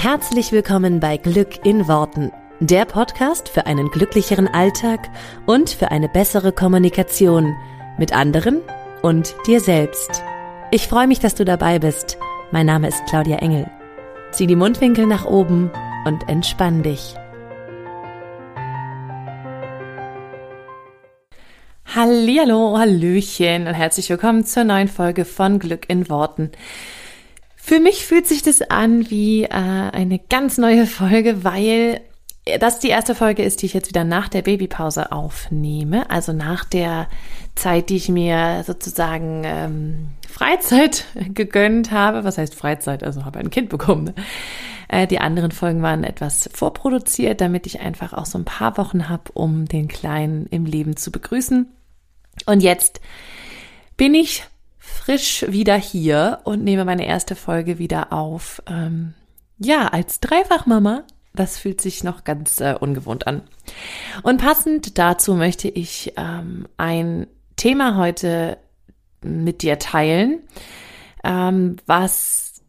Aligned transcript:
Herzlich 0.00 0.52
willkommen 0.52 1.00
bei 1.00 1.16
Glück 1.16 1.66
in 1.66 1.88
Worten, 1.88 2.30
der 2.60 2.84
Podcast 2.84 3.48
für 3.48 3.66
einen 3.66 3.90
glücklicheren 3.90 4.46
Alltag 4.46 5.10
und 5.44 5.70
für 5.70 5.90
eine 5.90 6.08
bessere 6.08 6.52
Kommunikation 6.52 7.56
mit 7.98 8.12
anderen 8.12 8.60
und 9.02 9.34
dir 9.48 9.58
selbst. 9.58 10.22
Ich 10.70 10.86
freue 10.86 11.08
mich, 11.08 11.18
dass 11.18 11.34
du 11.34 11.44
dabei 11.44 11.80
bist. 11.80 12.16
Mein 12.52 12.66
Name 12.66 12.86
ist 12.86 13.04
Claudia 13.08 13.38
Engel. 13.38 13.68
Zieh 14.30 14.46
die 14.46 14.54
Mundwinkel 14.54 15.04
nach 15.04 15.24
oben 15.24 15.72
und 16.04 16.28
entspann 16.28 16.84
dich. 16.84 17.16
Hallihallo, 21.92 22.78
Hallöchen 22.78 23.66
und 23.66 23.74
herzlich 23.74 24.08
willkommen 24.10 24.44
zur 24.44 24.62
neuen 24.62 24.86
Folge 24.86 25.24
von 25.24 25.58
Glück 25.58 25.90
in 25.90 26.08
Worten. 26.08 26.52
Für 27.68 27.80
mich 27.80 28.06
fühlt 28.06 28.26
sich 28.26 28.40
das 28.40 28.62
an 28.62 29.10
wie 29.10 29.42
äh, 29.42 29.50
eine 29.50 30.18
ganz 30.18 30.56
neue 30.56 30.86
Folge, 30.86 31.44
weil 31.44 32.00
das 32.60 32.78
die 32.78 32.88
erste 32.88 33.14
Folge 33.14 33.42
ist, 33.42 33.60
die 33.60 33.66
ich 33.66 33.74
jetzt 33.74 33.90
wieder 33.90 34.04
nach 34.04 34.30
der 34.30 34.40
Babypause 34.40 35.12
aufnehme. 35.12 36.08
Also 36.08 36.32
nach 36.32 36.64
der 36.64 37.08
Zeit, 37.56 37.90
die 37.90 37.96
ich 37.96 38.08
mir 38.08 38.64
sozusagen 38.66 39.42
ähm, 39.44 40.08
Freizeit 40.26 41.04
gegönnt 41.34 41.90
habe. 41.90 42.24
Was 42.24 42.38
heißt 42.38 42.54
Freizeit? 42.54 43.02
Also 43.02 43.26
habe 43.26 43.38
ein 43.38 43.50
Kind 43.50 43.68
bekommen. 43.68 44.04
Ne? 44.04 44.14
Äh, 44.88 45.06
die 45.06 45.18
anderen 45.20 45.50
Folgen 45.50 45.82
waren 45.82 46.04
etwas 46.04 46.48
vorproduziert, 46.50 47.42
damit 47.42 47.66
ich 47.66 47.80
einfach 47.80 48.14
auch 48.14 48.24
so 48.24 48.38
ein 48.38 48.46
paar 48.46 48.78
Wochen 48.78 49.10
habe, 49.10 49.30
um 49.34 49.66
den 49.66 49.88
Kleinen 49.88 50.46
im 50.46 50.64
Leben 50.64 50.96
zu 50.96 51.12
begrüßen. 51.12 51.70
Und 52.46 52.62
jetzt 52.62 53.02
bin 53.98 54.14
ich 54.14 54.44
frisch 55.08 55.46
wieder 55.48 55.76
hier 55.76 56.40
und 56.44 56.62
nehme 56.62 56.84
meine 56.84 57.06
erste 57.06 57.34
Folge 57.34 57.78
wieder 57.78 58.12
auf. 58.12 58.62
Ähm, 58.66 59.14
ja, 59.56 59.88
als 59.88 60.20
Dreifachmama. 60.20 61.04
Das 61.34 61.56
fühlt 61.56 61.80
sich 61.80 62.04
noch 62.04 62.24
ganz 62.24 62.60
äh, 62.60 62.74
ungewohnt 62.78 63.26
an. 63.26 63.40
Und 64.22 64.38
passend 64.38 64.98
dazu 64.98 65.34
möchte 65.34 65.68
ich 65.68 66.12
ähm, 66.18 66.68
ein 66.76 67.26
Thema 67.56 67.96
heute 67.96 68.58
mit 69.22 69.62
dir 69.62 69.78
teilen, 69.78 70.40
ähm, 71.24 71.76
was, 71.86 72.60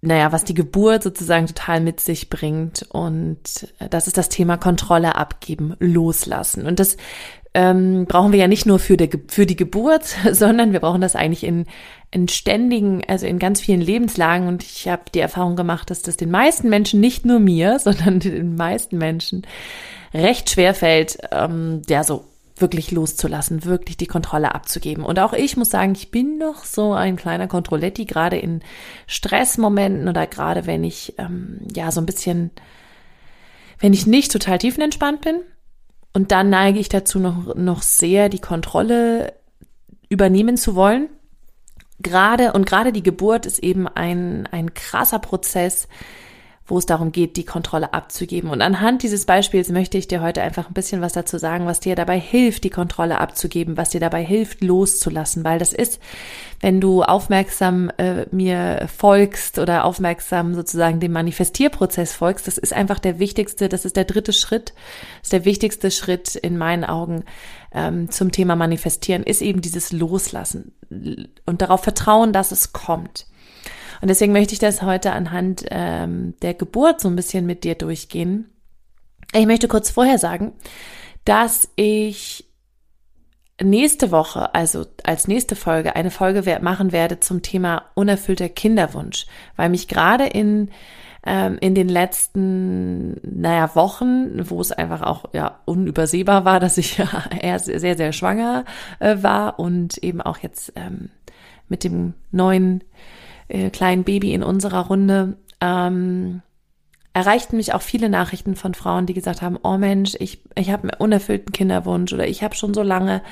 naja, 0.00 0.32
was 0.32 0.44
die 0.44 0.54
Geburt 0.54 1.02
sozusagen 1.02 1.48
total 1.48 1.82
mit 1.82 2.00
sich 2.00 2.30
bringt. 2.30 2.86
Und 2.88 3.74
äh, 3.78 3.90
das 3.90 4.06
ist 4.06 4.16
das 4.16 4.30
Thema 4.30 4.56
Kontrolle 4.56 5.16
abgeben, 5.16 5.76
loslassen. 5.80 6.66
Und 6.66 6.80
das 6.80 6.96
ähm, 7.54 8.06
brauchen 8.06 8.32
wir 8.32 8.38
ja 8.38 8.48
nicht 8.48 8.66
nur 8.66 8.78
für 8.78 8.96
die, 8.96 9.10
für 9.28 9.46
die 9.46 9.56
Geburt, 9.56 10.04
sondern 10.32 10.72
wir 10.72 10.80
brauchen 10.80 11.00
das 11.00 11.16
eigentlich 11.16 11.44
in, 11.44 11.66
in 12.10 12.28
ständigen, 12.28 13.02
also 13.06 13.26
in 13.26 13.38
ganz 13.38 13.60
vielen 13.60 13.80
Lebenslagen. 13.80 14.48
Und 14.48 14.62
ich 14.62 14.88
habe 14.88 15.04
die 15.14 15.20
Erfahrung 15.20 15.56
gemacht, 15.56 15.90
dass 15.90 16.02
das 16.02 16.16
den 16.16 16.30
meisten 16.30 16.68
Menschen, 16.68 17.00
nicht 17.00 17.24
nur 17.24 17.38
mir, 17.38 17.78
sondern 17.82 18.20
den 18.20 18.56
meisten 18.56 18.98
Menschen 18.98 19.46
recht 20.14 20.50
schwer 20.50 20.74
fällt, 20.74 21.18
ähm, 21.32 21.82
ja, 21.88 22.04
so 22.04 22.24
wirklich 22.56 22.90
loszulassen, 22.90 23.64
wirklich 23.64 23.96
die 23.96 24.08
Kontrolle 24.08 24.52
abzugeben. 24.52 25.04
Und 25.04 25.20
auch 25.20 25.32
ich 25.32 25.56
muss 25.56 25.70
sagen, 25.70 25.92
ich 25.94 26.10
bin 26.10 26.38
noch 26.38 26.64
so 26.64 26.92
ein 26.92 27.14
kleiner 27.14 27.46
Kontrolletti, 27.46 28.04
gerade 28.04 28.36
in 28.36 28.62
Stressmomenten 29.06 30.08
oder 30.08 30.26
gerade 30.26 30.66
wenn 30.66 30.82
ich, 30.82 31.14
ähm, 31.18 31.60
ja, 31.72 31.92
so 31.92 32.00
ein 32.00 32.06
bisschen, 32.06 32.50
wenn 33.78 33.92
ich 33.92 34.08
nicht 34.08 34.32
total 34.32 34.58
tiefenentspannt 34.58 35.20
bin 35.20 35.40
und 36.12 36.32
dann 36.32 36.50
neige 36.50 36.78
ich 36.78 36.88
dazu 36.88 37.18
noch, 37.18 37.54
noch 37.54 37.82
sehr, 37.82 38.28
die 38.28 38.40
Kontrolle 38.40 39.34
übernehmen 40.08 40.56
zu 40.56 40.74
wollen. 40.74 41.08
Gerade 42.00 42.52
und 42.52 42.64
gerade 42.64 42.92
die 42.92 43.02
Geburt 43.02 43.44
ist 43.46 43.58
eben 43.58 43.88
ein, 43.88 44.46
ein 44.46 44.72
krasser 44.74 45.18
Prozess, 45.18 45.88
wo 46.68 46.76
es 46.76 46.84
darum 46.84 47.12
geht, 47.12 47.36
die 47.36 47.46
Kontrolle 47.46 47.94
abzugeben. 47.94 48.50
Und 48.50 48.60
anhand 48.60 49.02
dieses 49.02 49.24
Beispiels 49.24 49.70
möchte 49.70 49.96
ich 49.96 50.06
dir 50.06 50.20
heute 50.20 50.42
einfach 50.42 50.68
ein 50.68 50.74
bisschen 50.74 51.00
was 51.00 51.14
dazu 51.14 51.38
sagen, 51.38 51.64
was 51.64 51.80
dir 51.80 51.96
dabei 51.96 52.20
hilft, 52.20 52.62
die 52.62 52.70
Kontrolle 52.70 53.18
abzugeben, 53.18 53.78
was 53.78 53.88
dir 53.88 54.00
dabei 54.00 54.22
hilft, 54.22 54.62
loszulassen, 54.62 55.44
weil 55.44 55.58
das 55.58 55.72
ist, 55.72 55.98
wenn 56.60 56.80
du 56.80 57.02
aufmerksam 57.02 57.90
äh, 57.96 58.26
mir 58.32 58.86
folgst 58.94 59.58
oder 59.58 59.84
aufmerksam 59.84 60.54
sozusagen 60.54 61.00
dem 61.00 61.12
Manifestierprozess 61.12 62.12
folgst, 62.12 62.46
das 62.46 62.58
ist 62.58 62.74
einfach 62.74 62.98
der 62.98 63.18
wichtigste, 63.18 63.70
das 63.70 63.86
ist 63.86 63.96
der 63.96 64.04
dritte 64.04 64.34
Schritt, 64.34 64.74
ist 65.22 65.32
der 65.32 65.46
wichtigste 65.46 65.90
Schritt 65.90 66.34
in 66.36 66.58
meinen 66.58 66.84
Augen 66.84 67.24
ähm, 67.72 68.10
zum 68.10 68.30
Thema 68.30 68.56
Manifestieren, 68.56 69.22
ist 69.22 69.40
eben 69.40 69.62
dieses 69.62 69.90
Loslassen 69.90 70.72
und 71.46 71.62
darauf 71.62 71.82
vertrauen, 71.82 72.34
dass 72.34 72.52
es 72.52 72.74
kommt. 72.74 73.26
Und 74.00 74.08
deswegen 74.08 74.32
möchte 74.32 74.52
ich 74.52 74.58
das 74.58 74.82
heute 74.82 75.12
anhand 75.12 75.64
ähm, 75.70 76.34
der 76.42 76.54
Geburt 76.54 77.00
so 77.00 77.08
ein 77.08 77.16
bisschen 77.16 77.46
mit 77.46 77.64
dir 77.64 77.74
durchgehen. 77.74 78.50
Ich 79.34 79.46
möchte 79.46 79.68
kurz 79.68 79.90
vorher 79.90 80.18
sagen, 80.18 80.52
dass 81.24 81.68
ich 81.76 82.46
nächste 83.62 84.10
Woche, 84.10 84.54
also 84.54 84.86
als 85.04 85.28
nächste 85.28 85.56
Folge, 85.56 85.96
eine 85.96 86.10
Folge 86.10 86.58
machen 86.60 86.92
werde 86.92 87.20
zum 87.20 87.42
Thema 87.42 87.84
unerfüllter 87.94 88.48
Kinderwunsch, 88.48 89.26
weil 89.56 89.68
mich 89.68 89.88
gerade 89.88 90.26
in 90.26 90.70
ähm, 91.26 91.58
in 91.60 91.74
den 91.74 91.88
letzten, 91.88 93.16
naja, 93.22 93.74
Wochen, 93.74 94.48
wo 94.48 94.60
es 94.60 94.72
einfach 94.72 95.02
auch 95.02 95.24
ja 95.32 95.60
unübersehbar 95.64 96.44
war, 96.44 96.60
dass 96.60 96.78
ich 96.78 96.96
ja 96.98 97.24
erst 97.40 97.66
sehr, 97.66 97.96
sehr 97.96 98.12
schwanger 98.12 98.64
äh, 99.00 99.16
war 99.20 99.58
und 99.58 99.98
eben 99.98 100.20
auch 100.20 100.38
jetzt 100.38 100.72
ähm, 100.76 101.10
mit 101.68 101.84
dem 101.84 102.14
neuen 102.30 102.84
äh, 103.48 103.70
kleinen 103.70 104.04
Baby 104.04 104.32
in 104.32 104.42
unserer 104.42 104.86
Runde, 104.86 105.36
ähm, 105.60 106.42
erreichten 107.18 107.56
mich 107.56 107.74
auch 107.74 107.82
viele 107.82 108.08
Nachrichten 108.08 108.54
von 108.54 108.74
Frauen, 108.74 109.06
die 109.06 109.14
gesagt 109.14 109.42
haben, 109.42 109.58
oh 109.62 109.76
Mensch, 109.76 110.14
ich, 110.20 110.40
ich 110.54 110.70
habe 110.70 110.84
einen 110.84 111.00
unerfüllten 111.00 111.52
Kinderwunsch 111.52 112.12
oder 112.12 112.28
ich 112.28 112.44
habe 112.44 112.54
schon 112.54 112.74
so 112.74 112.82
lange 112.82 113.22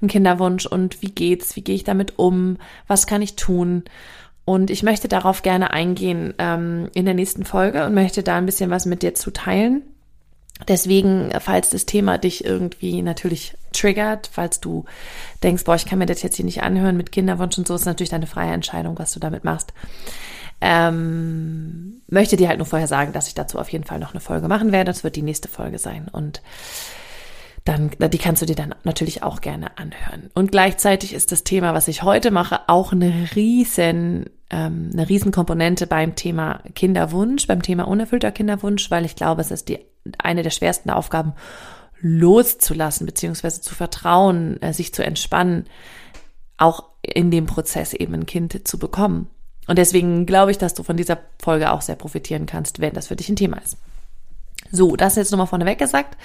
einen 0.00 0.08
Kinderwunsch 0.08 0.64
und 0.64 1.02
wie 1.02 1.10
geht's, 1.10 1.54
wie 1.54 1.62
gehe 1.62 1.74
ich 1.74 1.84
damit 1.84 2.18
um, 2.18 2.56
was 2.86 3.06
kann 3.06 3.20
ich 3.20 3.36
tun? 3.36 3.84
Und 4.46 4.70
ich 4.70 4.82
möchte 4.82 5.08
darauf 5.08 5.42
gerne 5.42 5.72
eingehen 5.72 6.34
ähm, 6.38 6.88
in 6.94 7.04
der 7.04 7.14
nächsten 7.14 7.44
Folge 7.44 7.84
und 7.84 7.94
möchte 7.94 8.22
da 8.22 8.36
ein 8.36 8.46
bisschen 8.46 8.70
was 8.70 8.86
mit 8.86 9.02
dir 9.02 9.14
zu 9.14 9.30
teilen. 9.30 9.82
Deswegen, 10.68 11.30
falls 11.40 11.70
das 11.70 11.84
Thema 11.84 12.16
dich 12.16 12.44
irgendwie 12.44 13.02
natürlich 13.02 13.56
triggert, 13.72 14.30
falls 14.32 14.60
du 14.60 14.84
denkst, 15.42 15.64
boah, 15.64 15.74
ich 15.74 15.84
kann 15.84 15.98
mir 15.98 16.06
das 16.06 16.22
jetzt 16.22 16.36
hier 16.36 16.44
nicht 16.44 16.62
anhören 16.62 16.96
mit 16.96 17.10
Kinderwunsch 17.10 17.58
und 17.58 17.66
so, 17.66 17.74
ist 17.74 17.86
natürlich 17.86 18.10
deine 18.10 18.28
freie 18.28 18.52
Entscheidung, 18.52 18.98
was 18.98 19.12
du 19.12 19.20
damit 19.20 19.42
machst. 19.42 19.72
Ähm, 20.60 22.02
möchte 22.08 22.36
dir 22.36 22.48
halt 22.48 22.58
nur 22.58 22.66
vorher 22.66 22.88
sagen, 22.88 23.12
dass 23.12 23.26
ich 23.26 23.34
dazu 23.34 23.58
auf 23.58 23.70
jeden 23.70 23.84
Fall 23.84 23.98
noch 23.98 24.12
eine 24.12 24.20
Folge 24.20 24.48
machen 24.48 24.72
werde. 24.72 24.90
Das 24.90 25.02
wird 25.04 25.16
die 25.16 25.22
nächste 25.22 25.48
Folge 25.48 25.78
sein 25.78 26.08
und 26.10 26.40
dann, 27.64 27.90
die 27.98 28.18
kannst 28.18 28.42
du 28.42 28.46
dir 28.46 28.56
dann 28.56 28.74
natürlich 28.84 29.22
auch 29.22 29.40
gerne 29.40 29.78
anhören. 29.78 30.30
Und 30.34 30.52
gleichzeitig 30.52 31.14
ist 31.14 31.32
das 31.32 31.44
Thema, 31.44 31.72
was 31.72 31.88
ich 31.88 32.02
heute 32.02 32.30
mache, 32.30 32.60
auch 32.68 32.92
eine 32.92 33.30
riesen, 33.34 34.26
ähm, 34.50 34.90
eine 34.92 35.08
riesen 35.08 35.32
Komponente 35.32 35.86
beim 35.86 36.14
Thema 36.14 36.60
Kinderwunsch, 36.74 37.46
beim 37.46 37.62
Thema 37.62 37.88
unerfüllter 37.88 38.32
Kinderwunsch, 38.32 38.90
weil 38.90 39.06
ich 39.06 39.16
glaube, 39.16 39.40
es 39.40 39.50
ist 39.50 39.70
die, 39.70 39.78
eine 40.18 40.42
der 40.42 40.50
schwersten 40.50 40.90
Aufgaben, 40.90 41.32
loszulassen, 42.00 43.06
beziehungsweise 43.06 43.60
zu 43.60 43.74
vertrauen, 43.74 44.60
äh, 44.60 44.72
sich 44.72 44.92
zu 44.92 45.02
entspannen, 45.04 45.66
auch 46.58 46.84
in 47.00 47.30
dem 47.30 47.46
Prozess 47.46 47.94
eben 47.94 48.14
ein 48.14 48.26
Kind 48.26 48.66
zu 48.66 48.78
bekommen. 48.78 49.28
Und 49.66 49.78
deswegen 49.78 50.26
glaube 50.26 50.50
ich, 50.50 50.58
dass 50.58 50.74
du 50.74 50.82
von 50.82 50.96
dieser 50.96 51.18
Folge 51.42 51.72
auch 51.72 51.80
sehr 51.80 51.96
profitieren 51.96 52.46
kannst, 52.46 52.80
wenn 52.80 52.92
das 52.92 53.08
für 53.08 53.16
dich 53.16 53.28
ein 53.28 53.36
Thema 53.36 53.58
ist. 53.58 53.78
So, 54.70 54.96
das 54.96 55.16
jetzt 55.16 55.30
nochmal 55.30 55.46
vorneweg 55.46 55.78
gesagt. 55.78 56.18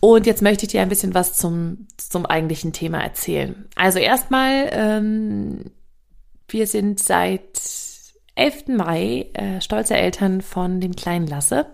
Und 0.00 0.26
jetzt 0.26 0.42
möchte 0.42 0.66
ich 0.66 0.72
dir 0.72 0.82
ein 0.82 0.88
bisschen 0.88 1.14
was 1.14 1.34
zum, 1.34 1.86
zum 1.96 2.26
eigentlichen 2.26 2.72
Thema 2.72 3.02
erzählen. 3.02 3.66
Also 3.74 3.98
erstmal, 3.98 4.68
ähm, 4.72 5.70
wir 6.48 6.66
sind 6.66 7.00
seit 7.00 7.60
11. 8.34 8.68
Mai 8.68 9.26
äh, 9.32 9.60
stolze 9.60 9.94
Eltern 9.94 10.42
von 10.42 10.80
dem 10.80 10.96
kleinen 10.96 11.26
Lasse. 11.26 11.66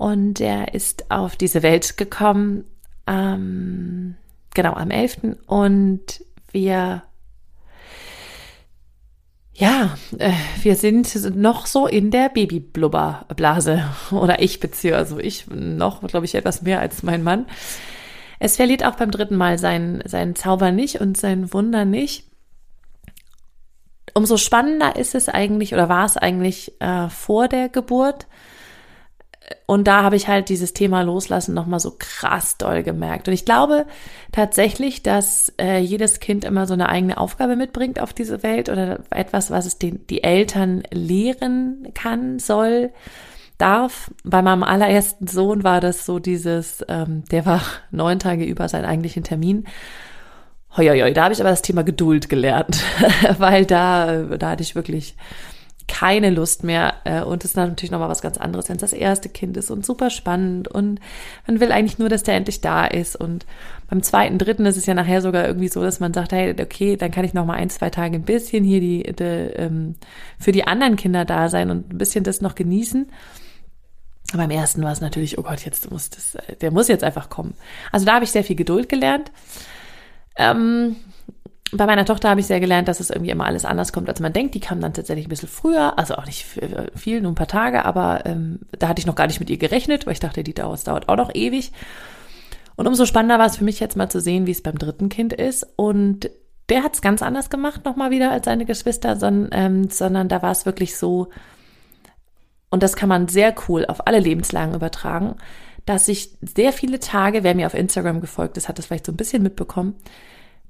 Und 0.00 0.40
er 0.40 0.72
ist 0.72 1.10
auf 1.10 1.36
diese 1.36 1.62
Welt 1.62 1.98
gekommen, 1.98 2.64
ähm, 3.06 4.14
genau 4.54 4.72
am 4.72 4.90
11. 4.90 5.36
Und 5.46 6.24
wir 6.52 7.02
ja, 9.52 9.98
äh, 10.16 10.32
wir 10.62 10.76
sind 10.76 11.36
noch 11.36 11.66
so 11.66 11.86
in 11.86 12.10
der 12.10 12.30
Babyblubberblase. 12.30 13.84
Oder 14.12 14.40
ich 14.40 14.58
beziehe, 14.58 14.96
also 14.96 15.18
ich 15.18 15.48
noch, 15.48 16.00
glaube 16.08 16.24
ich, 16.24 16.34
etwas 16.34 16.62
mehr 16.62 16.80
als 16.80 17.02
mein 17.02 17.22
Mann. 17.22 17.44
Es 18.38 18.56
verliert 18.56 18.86
auch 18.86 18.94
beim 18.94 19.10
dritten 19.10 19.36
Mal 19.36 19.58
seinen, 19.58 20.00
seinen 20.08 20.34
Zauber 20.34 20.72
nicht 20.72 21.02
und 21.02 21.18
sein 21.18 21.52
Wunder 21.52 21.84
nicht. 21.84 22.24
Umso 24.14 24.38
spannender 24.38 24.96
ist 24.96 25.14
es 25.14 25.28
eigentlich, 25.28 25.74
oder 25.74 25.90
war 25.90 26.06
es 26.06 26.16
eigentlich 26.16 26.80
äh, 26.80 27.10
vor 27.10 27.48
der 27.48 27.68
Geburt, 27.68 28.28
und 29.66 29.86
da 29.86 30.02
habe 30.02 30.16
ich 30.16 30.28
halt 30.28 30.48
dieses 30.48 30.72
Thema 30.72 31.02
Loslassen 31.02 31.54
nochmal 31.54 31.80
so 31.80 31.94
krass 31.98 32.56
doll 32.56 32.82
gemerkt. 32.82 33.28
Und 33.28 33.34
ich 33.34 33.44
glaube 33.44 33.86
tatsächlich, 34.32 35.02
dass 35.02 35.52
äh, 35.60 35.78
jedes 35.78 36.20
Kind 36.20 36.44
immer 36.44 36.66
so 36.66 36.74
eine 36.74 36.88
eigene 36.88 37.18
Aufgabe 37.18 37.56
mitbringt 37.56 38.00
auf 38.00 38.12
diese 38.12 38.42
Welt 38.42 38.68
oder 38.68 39.00
etwas, 39.10 39.50
was 39.50 39.66
es 39.66 39.78
den, 39.78 40.06
die 40.08 40.22
Eltern 40.22 40.82
lehren 40.90 41.88
kann, 41.94 42.38
soll, 42.38 42.90
darf. 43.58 44.10
Bei 44.24 44.42
meinem 44.42 44.62
allerersten 44.62 45.26
Sohn 45.26 45.64
war 45.64 45.80
das 45.80 46.06
so 46.06 46.18
dieses, 46.18 46.84
ähm, 46.88 47.24
der 47.30 47.46
war 47.46 47.62
neun 47.90 48.18
Tage 48.18 48.44
über 48.44 48.68
seinen 48.68 48.84
eigentlichen 48.84 49.24
Termin. 49.24 49.66
Hoi, 50.76 50.86
hoi, 50.88 51.00
hoi, 51.00 51.12
da 51.12 51.24
habe 51.24 51.34
ich 51.34 51.40
aber 51.40 51.50
das 51.50 51.62
Thema 51.62 51.82
Geduld 51.82 52.28
gelernt, 52.28 52.82
weil 53.38 53.66
da, 53.66 54.22
da 54.22 54.50
hatte 54.50 54.62
ich 54.62 54.76
wirklich 54.76 55.16
keine 55.90 56.30
Lust 56.30 56.62
mehr. 56.62 56.94
Äh, 57.04 57.22
und 57.22 57.44
es 57.44 57.50
ist 57.50 57.56
natürlich 57.56 57.90
nochmal 57.90 58.08
was 58.08 58.22
ganz 58.22 58.38
anderes, 58.38 58.68
wenn 58.68 58.76
es 58.76 58.80
das 58.80 58.92
erste 58.92 59.28
Kind 59.28 59.56
ist 59.56 59.72
und 59.72 59.84
super 59.84 60.08
spannend 60.08 60.68
und 60.68 61.00
man 61.48 61.58
will 61.58 61.72
eigentlich 61.72 61.98
nur, 61.98 62.08
dass 62.08 62.22
der 62.22 62.36
endlich 62.36 62.60
da 62.60 62.86
ist. 62.86 63.16
Und 63.16 63.44
beim 63.88 64.02
zweiten, 64.02 64.38
dritten 64.38 64.66
ist 64.66 64.76
es 64.76 64.86
ja 64.86 64.94
nachher 64.94 65.20
sogar 65.20 65.46
irgendwie 65.46 65.66
so, 65.68 65.82
dass 65.82 65.98
man 65.98 66.14
sagt, 66.14 66.30
hey, 66.30 66.54
okay, 66.60 66.96
dann 66.96 67.10
kann 67.10 67.24
ich 67.24 67.34
nochmal 67.34 67.56
ein, 67.56 67.70
zwei 67.70 67.90
Tage 67.90 68.14
ein 68.14 68.22
bisschen 68.22 68.62
hier 68.62 68.80
die, 68.80 69.02
die 69.02 69.24
ähm, 69.24 69.96
für 70.38 70.52
die 70.52 70.64
anderen 70.64 70.94
Kinder 70.94 71.24
da 71.24 71.48
sein 71.48 71.70
und 71.70 71.92
ein 71.92 71.98
bisschen 71.98 72.22
das 72.22 72.40
noch 72.40 72.54
genießen. 72.54 73.10
Aber 74.32 74.42
beim 74.44 74.50
ersten 74.52 74.82
war 74.84 74.92
es 74.92 75.00
natürlich, 75.00 75.38
oh 75.38 75.42
Gott, 75.42 75.64
jetzt 75.64 75.90
muss 75.90 76.08
das, 76.08 76.38
der 76.60 76.70
muss 76.70 76.86
jetzt 76.86 77.02
einfach 77.02 77.30
kommen. 77.30 77.54
Also 77.90 78.06
da 78.06 78.14
habe 78.14 78.24
ich 78.24 78.30
sehr 78.30 78.44
viel 78.44 78.54
Geduld 78.54 78.88
gelernt. 78.88 79.32
Ähm, 80.36 80.94
bei 81.72 81.86
meiner 81.86 82.04
Tochter 82.04 82.30
habe 82.30 82.40
ich 82.40 82.46
sehr 82.46 82.60
gelernt, 82.60 82.88
dass 82.88 83.00
es 83.00 83.10
irgendwie 83.10 83.30
immer 83.30 83.46
alles 83.46 83.64
anders 83.64 83.92
kommt, 83.92 84.08
als 84.08 84.20
man 84.20 84.32
denkt. 84.32 84.54
Die 84.54 84.60
kam 84.60 84.80
dann 84.80 84.92
tatsächlich 84.92 85.26
ein 85.26 85.30
bisschen 85.30 85.48
früher, 85.48 85.98
also 85.98 86.14
auch 86.16 86.26
nicht 86.26 86.44
viel, 86.96 87.20
nur 87.20 87.32
ein 87.32 87.36
paar 87.36 87.46
Tage, 87.46 87.84
aber 87.84 88.26
ähm, 88.26 88.60
da 88.78 88.88
hatte 88.88 89.00
ich 89.00 89.06
noch 89.06 89.14
gar 89.14 89.26
nicht 89.26 89.40
mit 89.40 89.50
ihr 89.50 89.58
gerechnet, 89.58 90.06
weil 90.06 90.14
ich 90.14 90.20
dachte, 90.20 90.42
die 90.42 90.54
dauert, 90.54 90.86
dauert 90.86 91.08
auch 91.08 91.16
noch 91.16 91.34
ewig. 91.34 91.72
Und 92.76 92.86
umso 92.86 93.04
spannender 93.06 93.38
war 93.38 93.46
es 93.46 93.58
für 93.58 93.64
mich 93.64 93.78
jetzt 93.78 93.96
mal 93.96 94.08
zu 94.08 94.20
sehen, 94.20 94.46
wie 94.46 94.52
es 94.52 94.62
beim 94.62 94.78
dritten 94.78 95.08
Kind 95.10 95.32
ist. 95.32 95.66
Und 95.76 96.30
der 96.70 96.82
hat 96.82 96.94
es 96.94 97.02
ganz 97.02 97.22
anders 97.22 97.50
gemacht, 97.50 97.84
nochmal 97.84 98.10
wieder 98.10 98.30
als 98.30 98.46
seine 98.46 98.64
Geschwister, 98.64 99.16
sondern, 99.16 99.50
ähm, 99.52 99.90
sondern 99.90 100.28
da 100.28 100.42
war 100.42 100.52
es 100.52 100.66
wirklich 100.66 100.96
so, 100.96 101.28
und 102.70 102.82
das 102.82 102.96
kann 102.96 103.08
man 103.08 103.28
sehr 103.28 103.54
cool 103.68 103.84
auf 103.86 104.06
alle 104.06 104.20
Lebenslagen 104.20 104.74
übertragen, 104.74 105.34
dass 105.84 106.08
ich 106.08 106.36
sehr 106.40 106.72
viele 106.72 107.00
Tage, 107.00 107.42
wer 107.42 107.54
mir 107.54 107.66
auf 107.66 107.74
Instagram 107.74 108.20
gefolgt 108.20 108.56
ist, 108.56 108.68
hat 108.68 108.78
das 108.78 108.86
vielleicht 108.86 109.06
so 109.06 109.12
ein 109.12 109.16
bisschen 109.16 109.42
mitbekommen, 109.42 109.96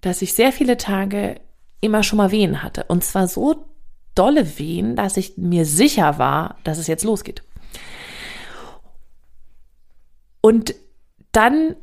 dass 0.00 0.22
ich 0.22 0.34
sehr 0.34 0.52
viele 0.52 0.76
Tage 0.76 1.40
immer 1.80 2.02
schon 2.02 2.16
mal 2.16 2.30
Wehen 2.30 2.62
hatte. 2.62 2.84
Und 2.84 3.04
zwar 3.04 3.28
so 3.28 3.66
dolle 4.14 4.58
Wehen, 4.58 4.96
dass 4.96 5.16
ich 5.16 5.36
mir 5.36 5.64
sicher 5.64 6.18
war, 6.18 6.56
dass 6.64 6.78
es 6.78 6.86
jetzt 6.86 7.04
losgeht. 7.04 7.42
Und 10.40 10.74
dann 11.32 11.76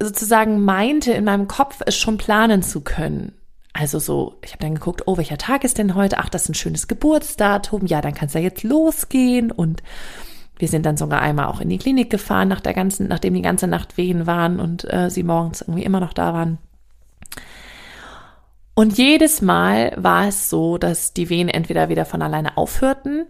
sozusagen 0.00 0.64
meinte 0.64 1.12
in 1.12 1.24
meinem 1.24 1.48
Kopf, 1.48 1.80
es 1.84 1.96
schon 1.96 2.18
planen 2.18 2.62
zu 2.62 2.80
können. 2.80 3.32
Also 3.72 3.98
so, 3.98 4.36
ich 4.42 4.52
habe 4.52 4.62
dann 4.62 4.74
geguckt, 4.74 5.02
oh, 5.06 5.16
welcher 5.18 5.38
Tag 5.38 5.64
ist 5.64 5.78
denn 5.78 5.94
heute? 5.94 6.18
Ach, 6.18 6.28
das 6.28 6.44
ist 6.44 6.48
ein 6.50 6.54
schönes 6.54 6.88
Geburtsdatum. 6.88 7.86
Ja, 7.86 8.00
dann 8.00 8.14
kann 8.14 8.26
es 8.26 8.34
ja 8.34 8.40
jetzt 8.40 8.64
losgehen. 8.64 9.52
Und 9.52 9.82
wir 10.58 10.68
sind 10.68 10.84
dann 10.84 10.96
sogar 10.96 11.20
einmal 11.20 11.46
auch 11.46 11.60
in 11.60 11.68
die 11.68 11.78
Klinik 11.78 12.10
gefahren, 12.10 12.48
nach 12.48 12.60
der 12.60 12.74
ganzen, 12.74 13.08
nachdem 13.08 13.34
die 13.34 13.42
ganze 13.42 13.66
Nacht 13.66 13.96
Wehen 13.96 14.26
waren 14.26 14.58
und 14.58 14.92
äh, 14.92 15.10
sie 15.10 15.22
morgens 15.22 15.60
irgendwie 15.60 15.84
immer 15.84 16.00
noch 16.00 16.12
da 16.12 16.32
waren. 16.32 16.58
Und 18.74 18.96
jedes 18.96 19.42
Mal 19.42 19.92
war 19.96 20.28
es 20.28 20.50
so, 20.50 20.78
dass 20.78 21.12
die 21.12 21.30
Wehen 21.30 21.48
entweder 21.48 21.88
wieder 21.88 22.04
von 22.04 22.22
alleine 22.22 22.56
aufhörten, 22.56 23.26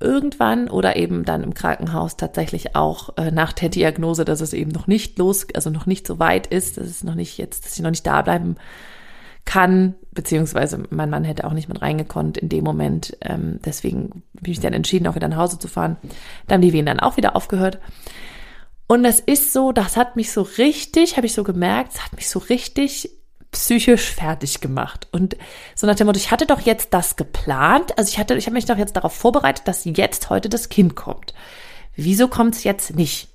irgendwann 0.00 0.68
oder 0.68 0.96
eben 0.96 1.24
dann 1.24 1.42
im 1.42 1.54
Krankenhaus 1.54 2.16
tatsächlich 2.16 2.76
auch 2.76 3.16
äh, 3.16 3.30
nach 3.30 3.52
der 3.52 3.68
Diagnose, 3.68 4.24
dass 4.24 4.40
es 4.40 4.52
eben 4.52 4.70
noch 4.70 4.86
nicht 4.86 5.18
los, 5.18 5.46
also 5.54 5.70
noch 5.70 5.86
nicht 5.86 6.06
so 6.06 6.18
weit 6.18 6.46
ist, 6.48 6.76
dass 6.76 6.86
es 6.86 7.04
noch 7.04 7.14
nicht 7.14 7.38
jetzt, 7.38 7.64
dass 7.64 7.76
ich 7.76 7.82
noch 7.82 7.90
nicht 7.90 8.06
da 8.06 8.20
bleiben 8.20 8.56
kann, 9.44 9.94
beziehungsweise 10.12 10.82
mein 10.90 11.10
Mann 11.10 11.24
hätte 11.24 11.44
auch 11.44 11.52
nicht 11.52 11.68
mit 11.68 11.82
reingekonnt 11.82 12.36
in 12.36 12.48
dem 12.48 12.64
Moment. 12.64 13.16
Ähm, 13.22 13.60
deswegen 13.64 14.22
bin 14.34 14.52
ich 14.52 14.60
dann 14.60 14.72
entschieden, 14.72 15.06
auch 15.06 15.14
wieder 15.14 15.28
nach 15.28 15.38
Hause 15.38 15.58
zu 15.58 15.68
fahren. 15.68 15.96
Da 16.46 16.54
haben 16.54 16.62
die 16.62 16.72
Wehen 16.72 16.86
dann 16.86 17.00
auch 17.00 17.16
wieder 17.16 17.34
aufgehört. 17.34 17.80
Und 18.86 19.04
das 19.04 19.20
ist 19.20 19.52
so, 19.52 19.72
das 19.72 19.96
hat 19.96 20.16
mich 20.16 20.32
so 20.32 20.42
richtig, 20.42 21.16
habe 21.16 21.26
ich 21.26 21.32
so 21.32 21.44
gemerkt, 21.44 21.94
es 21.94 22.04
hat 22.04 22.14
mich 22.14 22.28
so 22.28 22.38
richtig 22.40 23.10
psychisch 23.52 24.10
fertig 24.10 24.60
gemacht. 24.60 25.06
Und 25.12 25.36
so 25.74 25.86
nach 25.86 25.94
dem 25.94 26.06
Motto, 26.06 26.18
ich 26.18 26.30
hatte 26.30 26.46
doch 26.46 26.60
jetzt 26.60 26.92
das 26.92 27.16
geplant, 27.16 27.96
also 27.96 28.08
ich 28.08 28.18
hatte, 28.18 28.34
ich 28.34 28.46
habe 28.46 28.54
mich 28.54 28.64
doch 28.64 28.78
jetzt 28.78 28.96
darauf 28.96 29.14
vorbereitet, 29.14 29.68
dass 29.68 29.84
jetzt 29.84 30.30
heute 30.30 30.48
das 30.48 30.68
Kind 30.68 30.96
kommt. 30.96 31.34
Wieso 31.94 32.28
kommt 32.28 32.54
es 32.54 32.64
jetzt 32.64 32.96
nicht? 32.96 33.28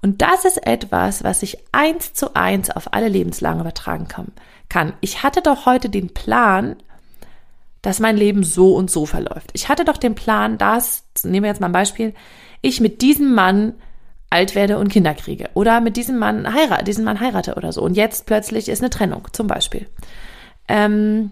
Und 0.00 0.22
das 0.22 0.44
ist 0.44 0.66
etwas, 0.66 1.24
was 1.24 1.42
ich 1.42 1.58
eins 1.72 2.14
zu 2.14 2.34
eins 2.34 2.70
auf 2.70 2.92
alle 2.94 3.08
Lebenslagen 3.08 3.60
übertragen 3.60 4.06
kann. 4.68 4.92
Ich 5.00 5.22
hatte 5.22 5.42
doch 5.42 5.66
heute 5.66 5.88
den 5.88 6.14
Plan, 6.14 6.76
dass 7.82 8.00
mein 8.00 8.16
Leben 8.16 8.44
so 8.44 8.74
und 8.74 8.90
so 8.90 9.06
verläuft. 9.06 9.50
Ich 9.52 9.68
hatte 9.68 9.84
doch 9.84 9.96
den 9.96 10.14
Plan, 10.14 10.56
dass, 10.56 11.04
nehmen 11.22 11.42
wir 11.44 11.50
jetzt 11.50 11.60
mal 11.60 11.66
ein 11.66 11.72
Beispiel, 11.72 12.14
ich 12.62 12.80
mit 12.80 13.02
diesem 13.02 13.34
Mann 13.34 13.74
alt 14.30 14.54
werde 14.54 14.78
und 14.78 14.88
Kinder 14.88 15.14
kriege 15.14 15.48
oder 15.54 15.80
mit 15.80 15.96
diesem 15.96 16.18
Mann 16.18 16.52
heirate, 16.54 16.84
diesen 16.84 17.04
Mann 17.04 17.20
heirate 17.20 17.54
oder 17.54 17.72
so 17.72 17.82
und 17.82 17.94
jetzt 17.96 18.26
plötzlich 18.26 18.68
ist 18.68 18.80
eine 18.82 18.90
Trennung 18.90 19.28
zum 19.32 19.46
Beispiel. 19.46 19.86
Ähm, 20.68 21.30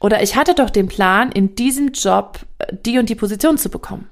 oder 0.00 0.22
ich 0.22 0.34
hatte 0.34 0.54
doch 0.54 0.70
den 0.70 0.88
Plan, 0.88 1.30
in 1.30 1.54
diesem 1.54 1.92
Job 1.92 2.40
äh, 2.58 2.74
die 2.84 2.98
und 2.98 3.08
die 3.08 3.14
Position 3.14 3.56
zu 3.58 3.70
bekommen. 3.70 4.08